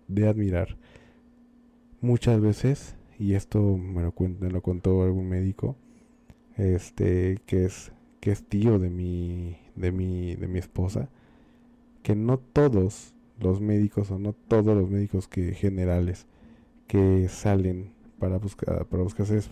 De 0.08 0.28
admirar. 0.28 0.78
Muchas 2.02 2.42
veces, 2.42 2.96
y 3.18 3.34
esto 3.34 3.78
me 3.78 4.02
lo, 4.02 4.14
me 4.40 4.50
lo 4.50 4.62
contó 4.62 5.04
algún 5.04 5.30
médico, 5.30 5.78
este, 6.58 7.40
que 7.46 7.66
es, 7.66 7.94
que 8.20 8.32
es 8.32 8.44
tío 8.44 8.78
de 8.78 8.90
mi, 8.90 9.58
de 9.76 9.92
mi, 9.92 10.36
de 10.36 10.48
mi 10.48 10.60
esposa, 10.60 11.10
que 12.04 12.16
no 12.16 12.38
todos 12.40 13.14
los 13.40 13.62
médicos 13.62 14.12
o 14.12 14.20
no 14.20 14.34
todos 14.34 14.76
los 14.78 14.90
médicos 14.90 15.28
que 15.28 15.54
generales 15.54 16.28
que 16.88 17.28
salen 17.30 17.94
para 18.20 18.38
buscar, 18.38 18.86
para 18.86 19.04
buscar 19.04 19.26
ser 19.26 19.44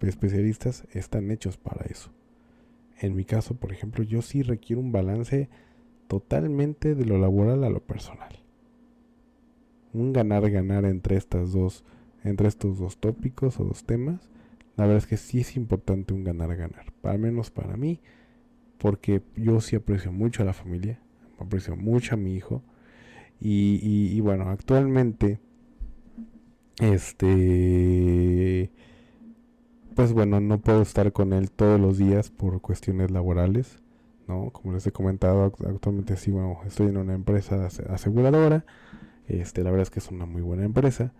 especialistas 0.00 0.86
están 0.92 1.30
hechos 1.30 1.56
para 1.56 1.84
eso. 1.86 2.10
En 2.98 3.14
mi 3.14 3.24
caso, 3.24 3.54
por 3.54 3.72
ejemplo, 3.72 4.02
yo 4.02 4.22
sí 4.22 4.42
requiero 4.42 4.80
un 4.80 4.92
balance 4.92 5.48
totalmente 6.08 6.94
de 6.94 7.04
lo 7.04 7.18
laboral 7.18 7.64
a 7.64 7.70
lo 7.70 7.80
personal. 7.80 8.40
Un 9.92 10.12
ganar-ganar 10.12 10.84
entre 10.84 11.16
estas 11.16 11.52
dos, 11.52 11.84
entre 12.24 12.48
estos 12.48 12.78
dos 12.78 12.98
tópicos 12.98 13.58
o 13.60 13.64
dos 13.64 13.84
temas. 13.84 14.28
La 14.76 14.84
verdad 14.84 14.98
es 14.98 15.06
que 15.06 15.16
sí 15.16 15.40
es 15.40 15.56
importante 15.56 16.12
un 16.12 16.24
ganar-ganar. 16.24 16.92
Al 17.02 17.18
menos 17.18 17.50
para 17.50 17.76
mí. 17.76 18.00
Porque 18.78 19.22
yo 19.36 19.60
sí 19.60 19.74
aprecio 19.74 20.12
mucho 20.12 20.42
a 20.42 20.46
la 20.46 20.52
familia. 20.52 21.00
Aprecio 21.38 21.76
mucho 21.76 22.14
a 22.14 22.18
mi 22.18 22.34
hijo. 22.34 22.62
Y, 23.40 23.80
y, 23.82 24.16
y 24.16 24.20
bueno, 24.20 24.50
actualmente 24.50 25.40
este. 26.80 28.70
Pues 29.94 30.12
bueno, 30.12 30.40
no 30.40 30.60
puedo 30.60 30.82
estar 30.82 31.12
con 31.12 31.32
él 31.32 31.50
todos 31.50 31.80
los 31.80 31.96
días 31.96 32.30
por 32.30 32.60
cuestiones 32.60 33.10
laborales, 33.10 33.78
¿no? 34.28 34.50
Como 34.50 34.74
les 34.74 34.86
he 34.86 34.92
comentado, 34.92 35.44
actualmente 35.44 36.16
sí, 36.16 36.30
bueno, 36.30 36.58
estoy 36.66 36.88
en 36.88 36.96
una 36.96 37.14
empresa 37.14 37.66
aseguradora. 37.66 38.64
Este, 39.28 39.62
la 39.62 39.70
verdad 39.70 39.82
es 39.82 39.90
que 39.90 39.98
es 40.00 40.10
una 40.10 40.26
muy 40.26 40.42
buena 40.42 40.64
empresa. 40.64 41.12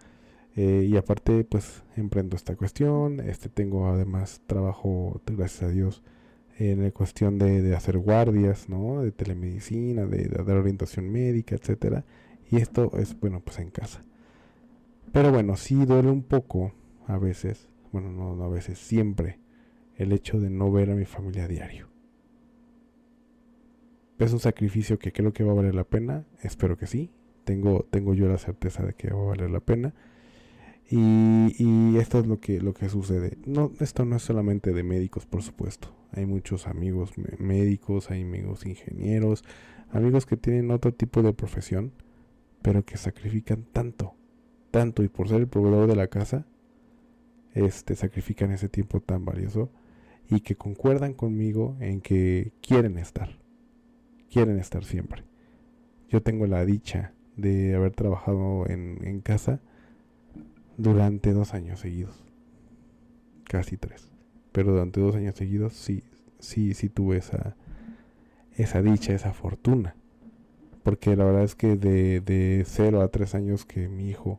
Eh, 0.57 0.88
y 0.90 0.97
aparte, 0.97 1.45
pues 1.45 1.85
emprendo 1.97 2.37
esta 2.37 2.57
cuestión. 2.57 3.21
Este, 3.21 3.49
tengo 3.49 3.88
además 3.88 4.40
trabajo, 4.47 5.21
gracias 5.27 5.62
a 5.64 5.69
Dios, 5.69 6.03
en 6.59 6.83
la 6.83 6.90
cuestión 6.90 7.38
de, 7.38 7.75
hacer 7.77 7.99
guardias, 7.99 8.69
¿no? 8.69 9.03
De 9.03 9.12
telemedicina, 9.12 10.07
de, 10.07 10.29
dar 10.29 10.57
orientación 10.57 11.11
médica, 11.11 11.55
etcétera. 11.57 12.05
Y 12.51 12.57
esto 12.57 12.90
es, 12.99 13.19
bueno, 13.21 13.40
pues 13.40 13.59
en 13.59 13.71
casa. 13.71 14.03
Pero 15.12 15.31
bueno, 15.33 15.57
sí 15.57 15.85
duele 15.85 16.11
un 16.11 16.23
poco 16.23 16.73
a 17.07 17.19
veces, 17.19 17.69
bueno, 17.92 18.11
no, 18.11 18.42
a 18.42 18.49
veces, 18.49 18.79
siempre, 18.79 19.38
el 19.97 20.12
hecho 20.12 20.40
de 20.40 20.51
no 20.51 20.71
ver 20.73 20.90
a 20.90 20.95
mi 20.95 21.05
familia 21.05 21.45
a 21.45 21.49
diario. 21.49 21.96
¿Es 24.18 24.33
un 24.33 24.40
sacrificio 24.40 24.98
que 24.98 25.12
creo 25.12 25.33
que 25.33 25.44
va 25.44 25.52
a 25.52 25.57
valer 25.57 25.74
la 25.74 25.85
pena? 25.85 26.24
Espero 26.42 26.76
que 26.76 26.87
sí. 26.87 27.11
Tengo, 27.44 27.87
tengo 27.90 28.14
yo 28.14 28.29
la 28.29 28.38
certeza 28.38 28.85
de 28.85 28.94
que 28.94 29.12
va 29.12 29.20
a 29.20 29.26
valer 29.26 29.50
la 29.50 29.61
pena. 29.61 29.94
Y, 30.88 31.55
y, 31.59 31.96
esto 31.98 32.20
es 32.20 32.26
lo 32.26 32.40
que, 32.40 32.61
lo 32.61 32.72
que 32.72 32.88
sucede. 32.88 33.38
No, 33.44 33.72
esto 33.81 34.05
no 34.05 34.16
es 34.16 34.22
solamente 34.22 34.72
de 34.72 34.83
médicos, 34.83 35.26
por 35.26 35.42
supuesto. 35.42 35.94
Hay 36.12 36.26
muchos 36.26 36.66
amigos 36.66 37.12
médicos, 37.38 38.11
hay 38.11 38.22
amigos 38.22 38.64
ingenieros, 38.66 39.44
amigos 39.90 40.26
que 40.26 40.37
tienen 40.37 40.70
otro 40.70 40.94
tipo 40.94 41.22
de 41.22 41.33
profesión, 41.33 41.92
pero 42.62 42.85
que 42.85 42.96
sacrifican 42.96 43.64
tanto 43.72 44.14
tanto 44.76 45.02
y 45.02 45.09
por 45.09 45.26
ser 45.26 45.40
el 45.40 45.48
proveedor 45.48 45.88
de 45.88 45.96
la 45.96 46.09
casa, 46.09 46.46
este, 47.55 47.94
sacrifican 47.94 48.52
ese 48.52 48.68
tiempo 48.68 49.00
tan 49.00 49.24
valioso 49.24 49.70
y 50.29 50.40
que 50.40 50.55
concuerdan 50.55 51.14
conmigo 51.14 51.79
en 51.81 52.02
que 52.02 52.52
quieren 52.61 52.98
estar, 52.98 53.38
quieren 54.31 54.59
estar 54.59 54.85
siempre. 54.85 55.25
Yo 56.09 56.23
tengo 56.23 56.47
la 56.47 56.65
dicha 56.65 57.12
de 57.37 57.75
haber 57.75 57.93
trabajado 57.93 58.67
en, 58.69 58.99
en 59.03 59.21
casa 59.21 59.61
durante 60.77 61.33
dos 61.33 61.55
años 61.55 61.81
seguidos, 61.81 62.25
casi 63.45 63.77
tres, 63.77 64.11
pero 64.53 64.73
durante 64.73 65.01
dos 65.01 65.17
años 65.17 65.35
seguidos 65.35 65.73
sí, 65.73 66.05
sí, 66.39 66.75
sí 66.75 66.89
tuve 66.89 67.19
esa, 67.19 67.57
esa 68.57 68.83
dicha, 68.83 69.15
esa 69.15 69.33
fortuna 69.33 69.97
porque 70.87 71.17
la 71.17 71.25
verdad 71.25 71.43
es 71.43 71.57
que 71.57 71.75
de, 71.75 72.21
de 72.21 72.62
0 72.65 73.01
a 73.01 73.09
3 73.09 73.35
años 73.35 73.67
que 73.67 73.89
mi 73.89 74.09
hijo 74.09 74.39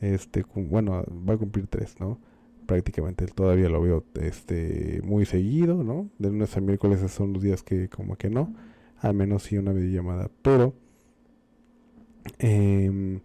este, 0.00 0.44
bueno, 0.54 1.04
va 1.28 1.34
a 1.34 1.36
cumplir 1.36 1.66
tres, 1.66 1.96
¿no? 1.98 2.20
Prácticamente 2.66 3.26
todavía 3.26 3.68
lo 3.68 3.82
veo 3.82 4.04
este, 4.20 5.00
muy 5.02 5.26
seguido, 5.26 5.82
¿no? 5.82 6.08
De 6.20 6.28
lunes 6.28 6.56
a 6.56 6.60
miércoles 6.60 7.00
son 7.10 7.32
los 7.32 7.42
días 7.42 7.64
que 7.64 7.88
como 7.88 8.14
que 8.14 8.30
no, 8.30 8.54
al 9.00 9.14
menos 9.14 9.42
sí 9.44 9.58
una 9.58 9.72
videollamada, 9.72 10.30
pero... 10.42 10.74
Eh, 12.38 13.20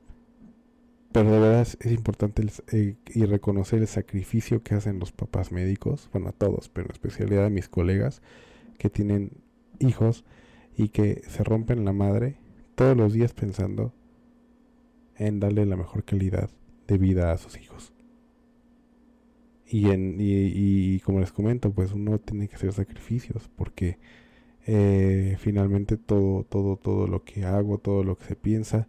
pero 1.15 1.31
de 1.31 1.39
verdad 1.39 1.61
es, 1.61 1.77
importante 1.93 2.45
eh, 2.73 2.97
y 3.07 3.23
reconocer 3.23 3.79
el 3.79 3.87
sacrificio 3.87 4.63
que 4.63 4.75
hacen 4.75 4.99
los 4.99 5.13
papás 5.13 5.53
médicos, 5.53 6.09
bueno 6.11 6.27
a 6.27 6.33
todos, 6.33 6.67
pero 6.67 6.87
en 6.87 6.91
especialidad 6.91 7.45
a 7.45 7.49
mis 7.49 7.69
colegas 7.69 8.21
que 8.77 8.89
tienen 8.89 9.31
hijos 9.79 10.25
y 10.75 10.89
que 10.89 11.21
se 11.29 11.45
rompen 11.45 11.85
la 11.85 11.93
madre 11.93 12.35
todos 12.75 12.97
los 12.97 13.13
días 13.13 13.31
pensando 13.31 13.93
en 15.15 15.39
darle 15.39 15.65
la 15.65 15.77
mejor 15.77 16.03
calidad 16.03 16.49
de 16.85 16.97
vida 16.97 17.31
a 17.31 17.37
sus 17.37 17.57
hijos. 17.61 17.93
Y, 19.65 19.91
en, 19.91 20.17
y, 20.19 20.99
como 20.99 21.21
les 21.21 21.31
comento, 21.31 21.71
pues 21.71 21.93
uno 21.93 22.19
tiene 22.19 22.49
que 22.49 22.55
hacer 22.55 22.73
sacrificios 22.73 23.49
porque 23.55 23.99
eh, 24.65 25.37
finalmente 25.39 25.97
todo, 25.97 26.43
todo, 26.43 26.77
todo 26.77 27.07
lo 27.07 27.23
que 27.23 27.45
hago, 27.45 27.77
todo 27.77 28.03
lo 28.03 28.17
que 28.17 28.25
se 28.25 28.35
piensa, 28.35 28.87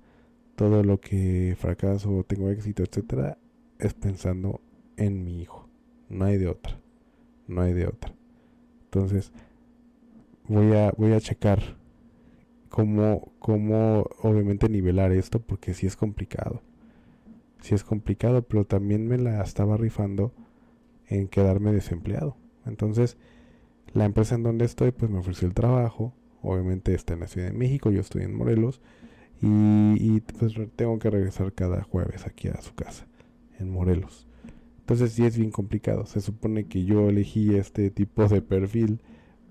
todo 0.54 0.82
lo 0.82 1.00
que 1.00 1.54
fracaso, 1.58 2.24
tengo 2.26 2.50
éxito, 2.50 2.82
etcétera, 2.82 3.38
es 3.78 3.94
pensando 3.94 4.60
en 4.96 5.24
mi 5.24 5.42
hijo. 5.42 5.68
No 6.08 6.24
hay 6.24 6.38
de 6.38 6.48
otra. 6.48 6.78
No 7.46 7.62
hay 7.62 7.74
de 7.74 7.86
otra. 7.86 8.12
Entonces, 8.84 9.32
voy 10.48 10.72
a, 10.72 10.92
voy 10.96 11.12
a 11.12 11.20
checar 11.20 11.76
cómo, 12.70 13.32
cómo 13.38 14.06
obviamente 14.22 14.68
nivelar 14.68 15.12
esto 15.12 15.40
porque 15.40 15.74
si 15.74 15.86
es 15.86 15.96
complicado. 15.96 16.62
Si 17.60 17.74
es 17.74 17.84
complicado, 17.84 18.42
pero 18.42 18.64
también 18.64 19.06
me 19.08 19.18
la 19.18 19.42
estaba 19.42 19.76
rifando 19.76 20.32
en 21.08 21.28
quedarme 21.28 21.72
desempleado. 21.72 22.36
Entonces, 22.64 23.16
la 23.96 24.04
empresa 24.04 24.35
en 24.35 24.42
donde 24.42 24.66
estoy, 24.66 24.90
pues 24.92 25.11
me 25.11 25.18
ofreció 25.18 25.48
el 25.48 25.54
trabajo. 25.54 26.14
Obviamente 26.42 26.94
está 26.94 27.14
en 27.14 27.20
la 27.20 27.28
Ciudad 27.28 27.48
de 27.48 27.56
México, 27.56 27.90
yo 27.90 28.00
estoy 28.00 28.22
en 28.22 28.37
Morelos. 28.37 28.82
Y, 29.40 30.20
pues 30.20 30.54
tengo 30.76 30.98
que 30.98 31.11
regresar 31.11 31.52
cada 31.52 31.82
jueves 31.82 32.26
aquí 32.26 32.48
a 32.48 32.61
su 32.61 32.74
casa, 32.74 33.06
en 33.59 33.70
Morelos. 33.70 34.26
Entonces 34.80 35.12
sí 35.12 35.24
es 35.24 35.37
bien 35.37 35.50
complicado. 35.50 36.06
Se 36.06 36.20
supone 36.20 36.66
que 36.66 36.85
yo 36.85 37.09
elegí 37.09 37.54
este 37.54 37.90
tipo 37.90 38.28
de 38.28 38.42
perfil 38.42 39.00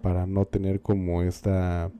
para 0.02 0.28
no 0.28 0.46
tener 0.46 0.82
como 0.82 1.24
esta, 1.24 1.92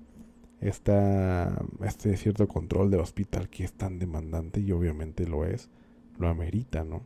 esta, 0.62 1.64
este 1.84 2.16
cierto 2.16 2.48
control 2.48 2.92
del 2.92 3.02
hospital 3.02 3.50
que 3.50 3.64
es 3.64 3.74
tan 3.74 4.00
demandante 4.00 4.62
y 4.62 4.72
obviamente 4.72 5.28
lo 5.28 5.46
es, 5.46 5.70
lo 6.20 6.30
amerita, 6.30 6.84
¿no? 6.84 7.04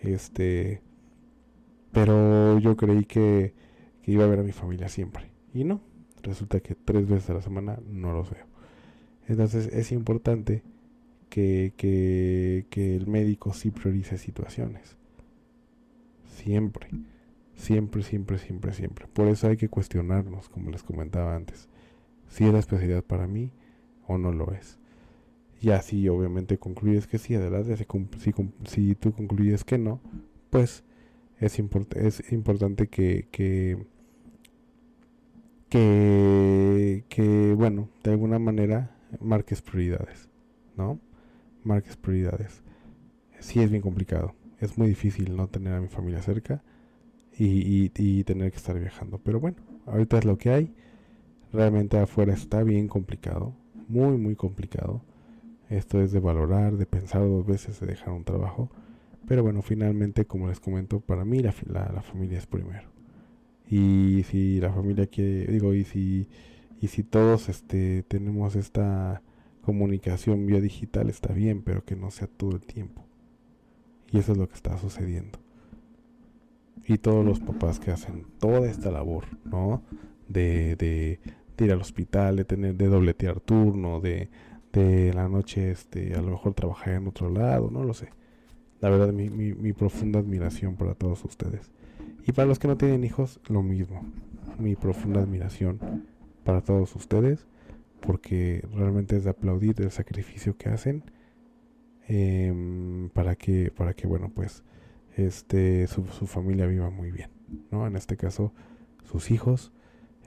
Este, 0.00 0.82
pero 1.92 2.58
yo 2.58 2.76
creí 2.76 3.04
que, 3.04 3.54
iba 4.06 4.24
a 4.24 4.28
ver 4.28 4.40
a 4.40 4.42
mi 4.42 4.52
familia 4.52 4.88
siempre. 4.88 5.30
Y 5.54 5.64
no, 5.64 5.80
resulta 6.22 6.60
que 6.60 6.74
tres 6.74 7.08
veces 7.08 7.30
a 7.30 7.34
la 7.34 7.42
semana 7.42 7.78
no 7.86 8.12
los 8.12 8.30
veo. 8.30 8.46
Entonces 9.28 9.68
es 9.72 9.92
importante 9.92 10.62
que, 11.28 11.72
que, 11.76 12.96
el 12.96 13.06
médico 13.06 13.52
sí 13.52 13.70
priorice 13.70 14.18
situaciones. 14.18 14.96
Siempre. 16.26 16.88
Siempre, 17.54 18.02
siempre, 18.02 18.38
siempre, 18.38 18.72
siempre. 18.72 19.06
Por 19.06 19.28
eso 19.28 19.48
hay 19.48 19.56
que 19.56 19.68
cuestionarnos, 19.68 20.48
como 20.48 20.70
les 20.70 20.82
comentaba 20.82 21.36
antes, 21.36 21.68
si 22.28 22.44
es 22.44 22.52
la 22.52 22.58
especialidad 22.58 23.04
para 23.04 23.26
mí 23.26 23.50
o 24.06 24.18
no 24.18 24.32
lo 24.32 24.52
es. 24.52 24.78
Y 25.60 25.70
así 25.70 26.08
obviamente 26.08 26.58
concluyes 26.58 27.06
que 27.06 27.18
sí, 27.18 27.34
adelante, 27.34 27.76
si, 27.76 28.34
si 28.64 28.94
tú 28.96 29.12
concluyes 29.12 29.64
que 29.64 29.78
no, 29.78 30.00
pues 30.50 30.82
es, 31.42 31.58
es 31.94 32.32
importante 32.32 32.86
que, 32.86 33.26
que, 33.30 33.78
que, 37.08 37.54
bueno, 37.56 37.88
de 38.04 38.12
alguna 38.12 38.38
manera 38.38 38.96
marques 39.20 39.60
prioridades, 39.60 40.28
¿no? 40.76 41.00
Marques 41.64 41.96
prioridades. 41.96 42.62
Sí 43.40 43.60
es 43.60 43.70
bien 43.70 43.82
complicado, 43.82 44.34
es 44.60 44.78
muy 44.78 44.88
difícil 44.88 45.36
no 45.36 45.48
tener 45.48 45.74
a 45.74 45.80
mi 45.80 45.88
familia 45.88 46.22
cerca 46.22 46.62
y, 47.36 47.90
y, 47.96 48.24
tener 48.24 48.52
que 48.52 48.58
estar 48.58 48.78
viajando, 48.78 49.18
pero 49.18 49.40
bueno, 49.40 49.56
ahorita 49.86 50.18
es 50.18 50.24
lo 50.24 50.38
que 50.38 50.50
hay. 50.50 50.74
Realmente 51.52 51.98
afuera 51.98 52.34
está 52.34 52.62
bien 52.62 52.86
complicado, 52.88 53.52
muy, 53.88 54.16
muy 54.16 54.36
complicado. 54.36 55.02
Esto 55.68 56.00
es 56.00 56.12
de 56.12 56.20
valorar, 56.20 56.76
de 56.76 56.86
pensar 56.86 57.22
dos 57.22 57.46
veces 57.46 57.80
de 57.80 57.86
dejar 57.88 58.10
un 58.10 58.24
trabajo 58.24 58.70
pero 59.26 59.42
bueno, 59.42 59.62
finalmente, 59.62 60.24
como 60.26 60.48
les 60.48 60.60
comento, 60.60 61.00
para 61.00 61.24
mí 61.24 61.40
la, 61.40 61.54
la, 61.66 62.02
familia 62.02 62.38
es 62.38 62.46
primero. 62.46 62.88
Y 63.68 64.24
si 64.24 64.60
la 64.60 64.72
familia 64.72 65.06
quiere, 65.06 65.46
digo, 65.46 65.74
y 65.74 65.84
si, 65.84 66.28
y 66.80 66.88
si 66.88 67.02
todos 67.04 67.48
este, 67.48 68.02
tenemos 68.02 68.56
esta 68.56 69.22
comunicación 69.62 70.46
vía 70.46 70.60
digital, 70.60 71.08
está 71.08 71.32
bien, 71.32 71.62
pero 71.62 71.84
que 71.84 71.96
no 71.96 72.10
sea 72.10 72.26
todo 72.26 72.52
el 72.52 72.62
tiempo. 72.62 73.04
Y 74.10 74.18
eso 74.18 74.32
es 74.32 74.38
lo 74.38 74.48
que 74.48 74.54
está 74.54 74.76
sucediendo. 74.78 75.38
Y 76.86 76.98
todos 76.98 77.24
los 77.24 77.38
papás 77.38 77.78
que 77.78 77.92
hacen 77.92 78.26
toda 78.38 78.68
esta 78.68 78.90
labor, 78.90 79.24
¿no? 79.44 79.82
De, 80.28 80.74
de, 80.76 81.20
ir 81.58 81.70
al 81.70 81.80
hospital, 81.80 82.34
de 82.34 82.44
tener, 82.44 82.74
de 82.74 82.88
dobletear 82.88 83.38
turno, 83.38 84.00
de, 84.00 84.28
de 84.72 85.14
la 85.14 85.28
noche, 85.28 85.70
este, 85.70 86.14
a 86.14 86.20
lo 86.20 86.32
mejor 86.32 86.54
trabajar 86.54 86.94
en 86.94 87.06
otro 87.06 87.30
lado, 87.30 87.70
no 87.70 87.84
lo 87.84 87.94
sé 87.94 88.08
la 88.82 88.90
verdad, 88.90 89.12
mi, 89.12 89.30
mi, 89.30 89.72
profunda 89.72 90.18
admiración 90.18 90.74
para 90.74 90.94
todos 90.94 91.24
ustedes. 91.24 91.70
Y 92.26 92.32
para 92.32 92.48
los 92.48 92.58
que 92.58 92.66
no 92.66 92.76
tienen 92.76 93.04
hijos, 93.04 93.40
lo 93.48 93.62
mismo. 93.62 94.04
Mi 94.58 94.74
profunda 94.74 95.22
admiración 95.22 95.78
para 96.42 96.62
todos 96.62 96.96
ustedes. 96.96 97.46
Porque 98.00 98.66
realmente 98.74 99.16
es 99.16 99.22
de 99.22 99.30
aplaudir 99.30 99.80
el 99.80 99.92
sacrificio 99.92 100.56
que 100.56 100.68
hacen. 100.68 101.04
Em, 102.08 103.08
para 103.10 103.36
que, 103.36 103.70
para 103.70 103.94
que, 103.94 104.08
bueno, 104.08 104.32
pues, 104.34 104.64
este, 105.16 105.86
su, 105.86 106.02
familia 106.26 106.66
viva 106.66 106.90
muy 106.90 107.12
bien. 107.12 107.30
¿no? 107.70 107.86
En 107.86 107.94
este 107.94 108.16
caso, 108.16 108.52
sus 109.04 109.30
hijos. 109.30 109.72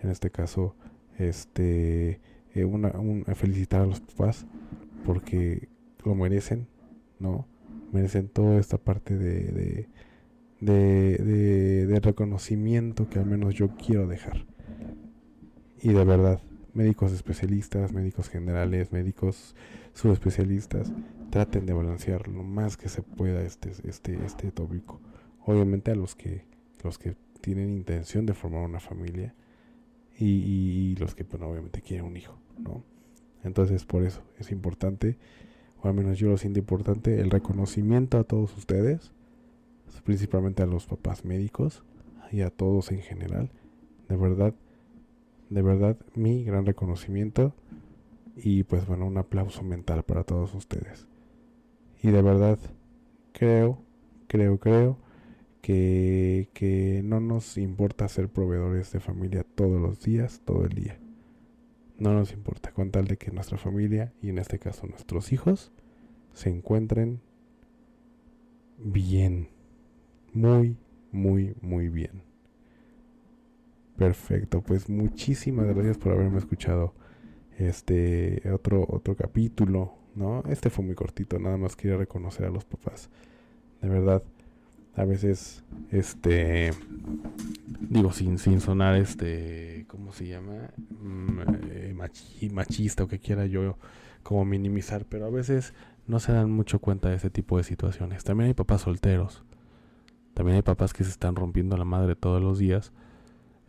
En 0.01 0.09
este 0.09 0.29
caso, 0.29 0.77
este, 1.17 2.21
eh, 2.53 2.63
una, 2.63 2.91
felicitar 3.35 3.81
a 3.81 3.85
los 3.85 3.99
papás. 3.99 4.45
Porque 5.05 5.67
lo 6.05 6.15
merecen, 6.15 6.67
¿no? 7.19 7.47
Merecen 7.95 8.27
toda 8.27 8.59
esta 8.59 8.77
parte 8.77 9.17
de, 9.17 9.87
de, 10.59 11.87
de, 11.87 11.99
reconocimiento 12.01 13.09
que 13.09 13.19
al 13.19 13.25
menos 13.25 13.55
yo 13.55 13.69
quiero 13.75 14.05
dejar. 14.05 14.45
Y 15.81 15.93
de 15.93 16.03
verdad, 16.03 16.41
médicos 16.73 17.13
especialistas, 17.13 17.93
médicos 17.93 18.27
generales, 18.27 18.91
médicos 18.91 19.55
subespecialistas, 19.93 20.91
traten 21.29 21.65
de 21.65 21.73
balancear 21.73 22.27
lo 22.27 22.43
más 22.43 22.75
que 22.75 22.89
se 22.89 23.01
pueda 23.01 23.41
este, 23.41 23.71
este, 23.85 24.19
este 24.25 24.51
tópico. 24.51 24.99
Obviamente 25.45 25.91
a 25.91 25.95
los 25.95 26.15
que, 26.15 26.43
los 26.83 26.97
que 26.97 27.15
tienen 27.39 27.69
intención 27.69 28.25
de 28.25 28.33
formar 28.33 28.65
una 28.65 28.81
familia 28.81 29.33
y, 30.17 30.95
los 30.97 31.15
que, 31.15 31.23
bueno, 31.23 31.47
obviamente 31.47 31.81
quieren 31.81 32.05
un 32.05 32.17
hijo, 32.17 32.37
¿no? 32.57 32.83
Entonces, 33.43 33.85
por 33.85 34.03
eso 34.03 34.21
es 34.39 34.51
importante 34.51 35.17
al 35.87 35.95
menos 35.95 36.17
yo 36.17 36.29
lo 36.29 36.37
siento 36.37 36.59
importante, 36.59 37.19
el 37.21 37.31
reconocimiento 37.31 38.17
a 38.17 38.23
todos 38.23 38.55
ustedes, 38.57 39.11
principalmente 40.03 40.63
a 40.63 40.67
los 40.67 40.85
papás 40.85 41.25
médicos 41.25 41.83
y 42.31 42.41
a 42.41 42.49
todos 42.49 42.91
en 42.91 43.01
general. 43.01 43.49
De 44.07 44.15
verdad, 44.15 44.53
de 45.49 45.61
verdad, 45.61 45.97
mi 46.13 46.43
gran 46.43 46.65
reconocimiento 46.65 47.53
y 48.35 48.63
pues 48.63 48.85
bueno, 48.85 49.05
un 49.05 49.17
aplauso 49.17 49.63
mental 49.63 50.03
para 50.03 50.23
todos 50.23 50.53
ustedes. 50.53 51.07
Y 52.01 52.11
de 52.11 52.21
verdad, 52.21 52.59
creo, 53.31 53.79
creo, 54.27 54.59
creo 54.59 54.97
que, 55.61 56.49
que 56.53 57.01
no 57.03 57.19
nos 57.19 57.57
importa 57.57 58.07
ser 58.07 58.29
proveedores 58.29 58.91
de 58.91 58.99
familia 58.99 59.45
todos 59.55 59.81
los 59.81 60.01
días, 60.01 60.41
todo 60.45 60.65
el 60.65 60.73
día. 60.73 60.99
No 61.97 62.13
nos 62.13 62.33
importa, 62.33 62.71
con 62.71 62.91
tal 62.91 63.07
de 63.07 63.17
que 63.17 63.31
nuestra 63.31 63.57
familia, 63.57 64.13
y 64.21 64.29
en 64.29 64.37
este 64.37 64.59
caso 64.59 64.85
nuestros 64.85 65.31
hijos, 65.31 65.71
se 66.35 66.49
encuentren 66.49 67.21
bien. 68.77 69.47
Muy, 70.33 70.77
muy, 71.11 71.55
muy 71.61 71.89
bien. 71.89 72.21
Perfecto, 73.97 74.61
pues 74.61 74.89
muchísimas 74.89 75.65
gracias 75.67 75.97
por 75.97 76.11
haberme 76.11 76.37
escuchado 76.37 76.93
este 77.57 78.41
otro 78.51 78.85
otro 78.89 79.15
capítulo, 79.15 79.93
¿no? 80.13 80.43
Este 80.49 80.69
fue 80.69 80.83
muy 80.83 80.95
cortito, 80.95 81.39
nada 81.39 81.55
más 81.55 81.77
quería 81.77 81.95
reconocer 81.95 82.45
a 82.45 82.49
los 82.49 82.65
papás. 82.65 83.09
De 83.81 83.87
verdad, 83.87 84.21
a 84.95 85.05
veces 85.05 85.63
este 85.89 86.71
digo 87.79 88.11
sin 88.11 88.37
sin 88.37 88.59
sonar 88.59 88.97
este 88.97 89.85
¿cómo 89.87 90.11
se 90.11 90.27
llama? 90.27 90.71
Mm, 91.01 91.39
eh, 91.69 91.95
machista 92.51 93.05
o 93.05 93.07
que 93.07 93.19
quiera 93.19 93.45
yo 93.45 93.77
como 94.23 94.43
minimizar, 94.43 95.05
pero 95.05 95.27
a 95.27 95.29
veces 95.29 95.73
no 96.07 96.19
se 96.19 96.31
dan 96.31 96.51
mucho 96.51 96.79
cuenta 96.79 97.09
de 97.09 97.15
ese 97.15 97.29
tipo 97.29 97.57
de 97.57 97.63
situaciones. 97.63 98.23
También 98.23 98.47
hay 98.47 98.53
papás 98.53 98.81
solteros. 98.81 99.43
También 100.33 100.57
hay 100.57 100.61
papás 100.61 100.93
que 100.93 101.03
se 101.03 101.09
están 101.09 101.35
rompiendo 101.35 101.77
la 101.77 101.85
madre 101.85 102.15
todos 102.15 102.41
los 102.41 102.59
días. 102.59 102.91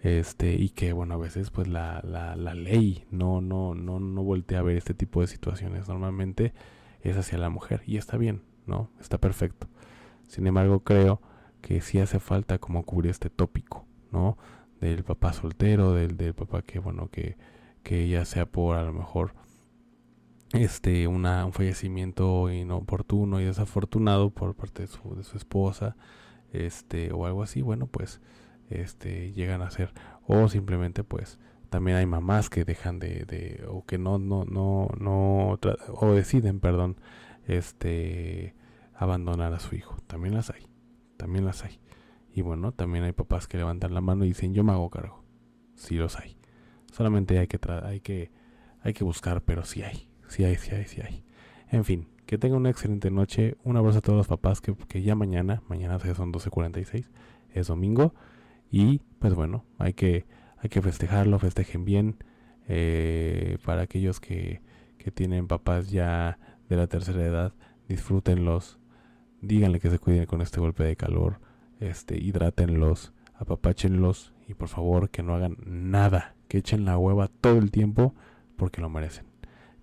Este, 0.03 0.55
y 0.55 0.69
que 0.71 0.93
bueno, 0.93 1.15
a 1.15 1.19
veces 1.19 1.51
pues 1.51 1.69
la, 1.69 2.01
la, 2.05 2.37
la 2.37 2.55
ley 2.55 3.07
no, 3.11 3.41
no, 3.41 3.75
no, 3.75 3.99
no 3.99 4.23
voltea 4.23 4.59
a 4.59 4.63
ver 4.63 4.77
este 4.77 4.95
tipo 4.95 5.21
de 5.21 5.27
situaciones. 5.27 5.89
Normalmente 5.89 6.53
es 7.01 7.17
hacia 7.17 7.39
la 7.39 7.51
mujer. 7.51 7.83
Y 7.87 7.97
está 7.97 8.17
bien, 8.17 8.43
¿no? 8.67 8.91
Está 9.01 9.19
perfecto. 9.19 9.69
Sin 10.29 10.47
embargo, 10.47 10.81
creo 10.81 11.21
que 11.61 11.81
sí 11.81 11.99
hace 11.99 12.21
falta 12.21 12.59
como 12.59 12.85
cubrir 12.85 13.11
este 13.11 13.31
tópico, 13.31 13.87
¿no? 14.13 14.37
Del 14.81 15.05
papá 15.05 15.33
soltero, 15.33 15.93
del, 15.93 16.17
del 16.17 16.35
papá 16.35 16.63
que, 16.63 16.79
bueno, 16.79 17.09
que, 17.11 17.37
que 17.83 18.09
ya 18.09 18.25
sea 18.25 18.47
por 18.47 18.77
a 18.77 18.83
lo 18.83 18.93
mejor 18.93 19.35
este 20.53 21.07
una, 21.09 21.45
un 21.45 21.53
fallecimiento 21.53 22.51
inoportuno 22.51 23.41
y 23.41 23.45
desafortunado 23.45 24.31
por 24.31 24.55
parte 24.55 24.83
de 24.83 24.89
su, 24.89 25.17
de 25.17 25.25
su 25.25 25.37
esposa 25.37 25.97
este 26.53 27.13
o 27.13 27.27
algo 27.27 27.43
así 27.43 27.63
bueno 27.63 27.87
pues 27.87 28.21
este 28.71 29.33
llegan 29.33 29.63
a 29.63 29.71
ser. 29.71 29.93
O 30.27 30.49
simplemente 30.49 31.05
pues 31.05 31.39
también 31.71 31.97
hay 31.97 32.07
mamás 32.07 32.51
que 32.51 32.65
dejan 32.65 32.99
de, 32.99 33.25
de 33.25 33.65
o 33.69 33.85
que 33.85 33.99
no 33.99 34.19
no 34.19 34.45
no 34.45 34.89
no 34.99 35.59
o 35.89 36.13
deciden 36.13 36.61
perdón 36.61 36.97
este 37.47 38.55
abandonar 38.95 39.53
a 39.53 39.61
su 39.61 39.75
hijo. 39.75 39.97
También 40.07 40.35
las 40.35 40.51
hay 40.51 40.67
también 41.17 41.45
las 41.45 41.65
hay. 41.65 41.81
Y 42.33 42.43
bueno 42.43 42.73
también 42.73 43.05
hay 43.05 43.13
papás 43.13 43.47
que 43.49 43.59
levantan 43.59 43.95
la 43.95 44.01
mano 44.01 44.25
y 44.25 44.29
dicen 44.29 44.55
yo 44.55 44.65
me 44.65 44.73
hago 44.73 44.91
cargo 44.91 45.25
sí 45.75 45.97
los 45.97 46.19
hay. 46.19 46.37
Solamente 46.93 47.39
hay 47.39 47.47
que 47.47 47.59
hay 47.85 48.01
que 48.01 48.31
hay 48.81 48.95
que 48.95 49.05
buscar 49.05 49.43
pero 49.43 49.65
sí 49.65 49.83
hay 49.83 50.09
sí 50.29 50.45
hay 50.45 50.57
sí 50.57 50.75
hay 50.75 50.85
sí 50.85 51.01
hay 51.01 51.25
en 51.71 51.85
fin 51.85 52.09
que 52.27 52.39
tengan 52.39 52.61
una 52.61 52.71
excelente 52.71 53.11
noche 53.11 53.57
un 53.65 53.77
abrazo 53.77 53.99
a 53.99 54.03
todos 54.03 54.17
los 54.17 54.27
papás 54.27 54.61
que, 54.61 54.75
que 54.75 55.03
ya 55.03 55.15
mañana 55.15 55.63
mañana 55.69 55.99
son 55.99 56.33
12.46 56.33 57.09
es 57.55 57.67
domingo 57.69 58.15
y 58.71 58.99
pues 59.19 59.35
bueno 59.35 59.65
hay 59.79 59.93
que 59.93 60.27
hay 60.59 60.69
que 60.69 60.83
festejarlo, 60.83 61.39
festejen 61.39 61.85
bien. 61.85 62.17
Eh, 62.69 63.59
para 63.65 63.83
aquellos 63.83 64.19
que, 64.19 64.61
que 64.99 65.13
tienen 65.13 65.47
papás 65.47 65.91
ya 65.91 66.39
de 66.69 66.77
la 66.77 66.89
tercera 66.89 67.25
edad, 67.25 67.55
disfrútenlos, 67.89 68.81
díganle 69.41 69.79
que 69.79 69.91
se 69.91 70.01
cuiden 70.01 70.27
con 70.27 70.43
este 70.43 70.59
golpe 70.59 70.83
de 70.83 70.97
calor, 70.97 71.39
este, 71.79 72.19
hidrátenlos, 72.21 73.13
apapáchenlos 73.37 74.35
y 74.49 74.55
por 74.55 74.67
favor 74.67 75.11
que 75.11 75.23
no 75.23 75.37
hagan 75.37 75.57
nada, 75.65 76.35
que 76.49 76.59
echen 76.59 76.85
la 76.85 76.99
hueva 76.99 77.29
todo 77.29 77.59
el 77.59 77.71
tiempo 77.71 78.15
porque 78.57 78.81
lo 78.81 78.89
merecen. 78.89 79.36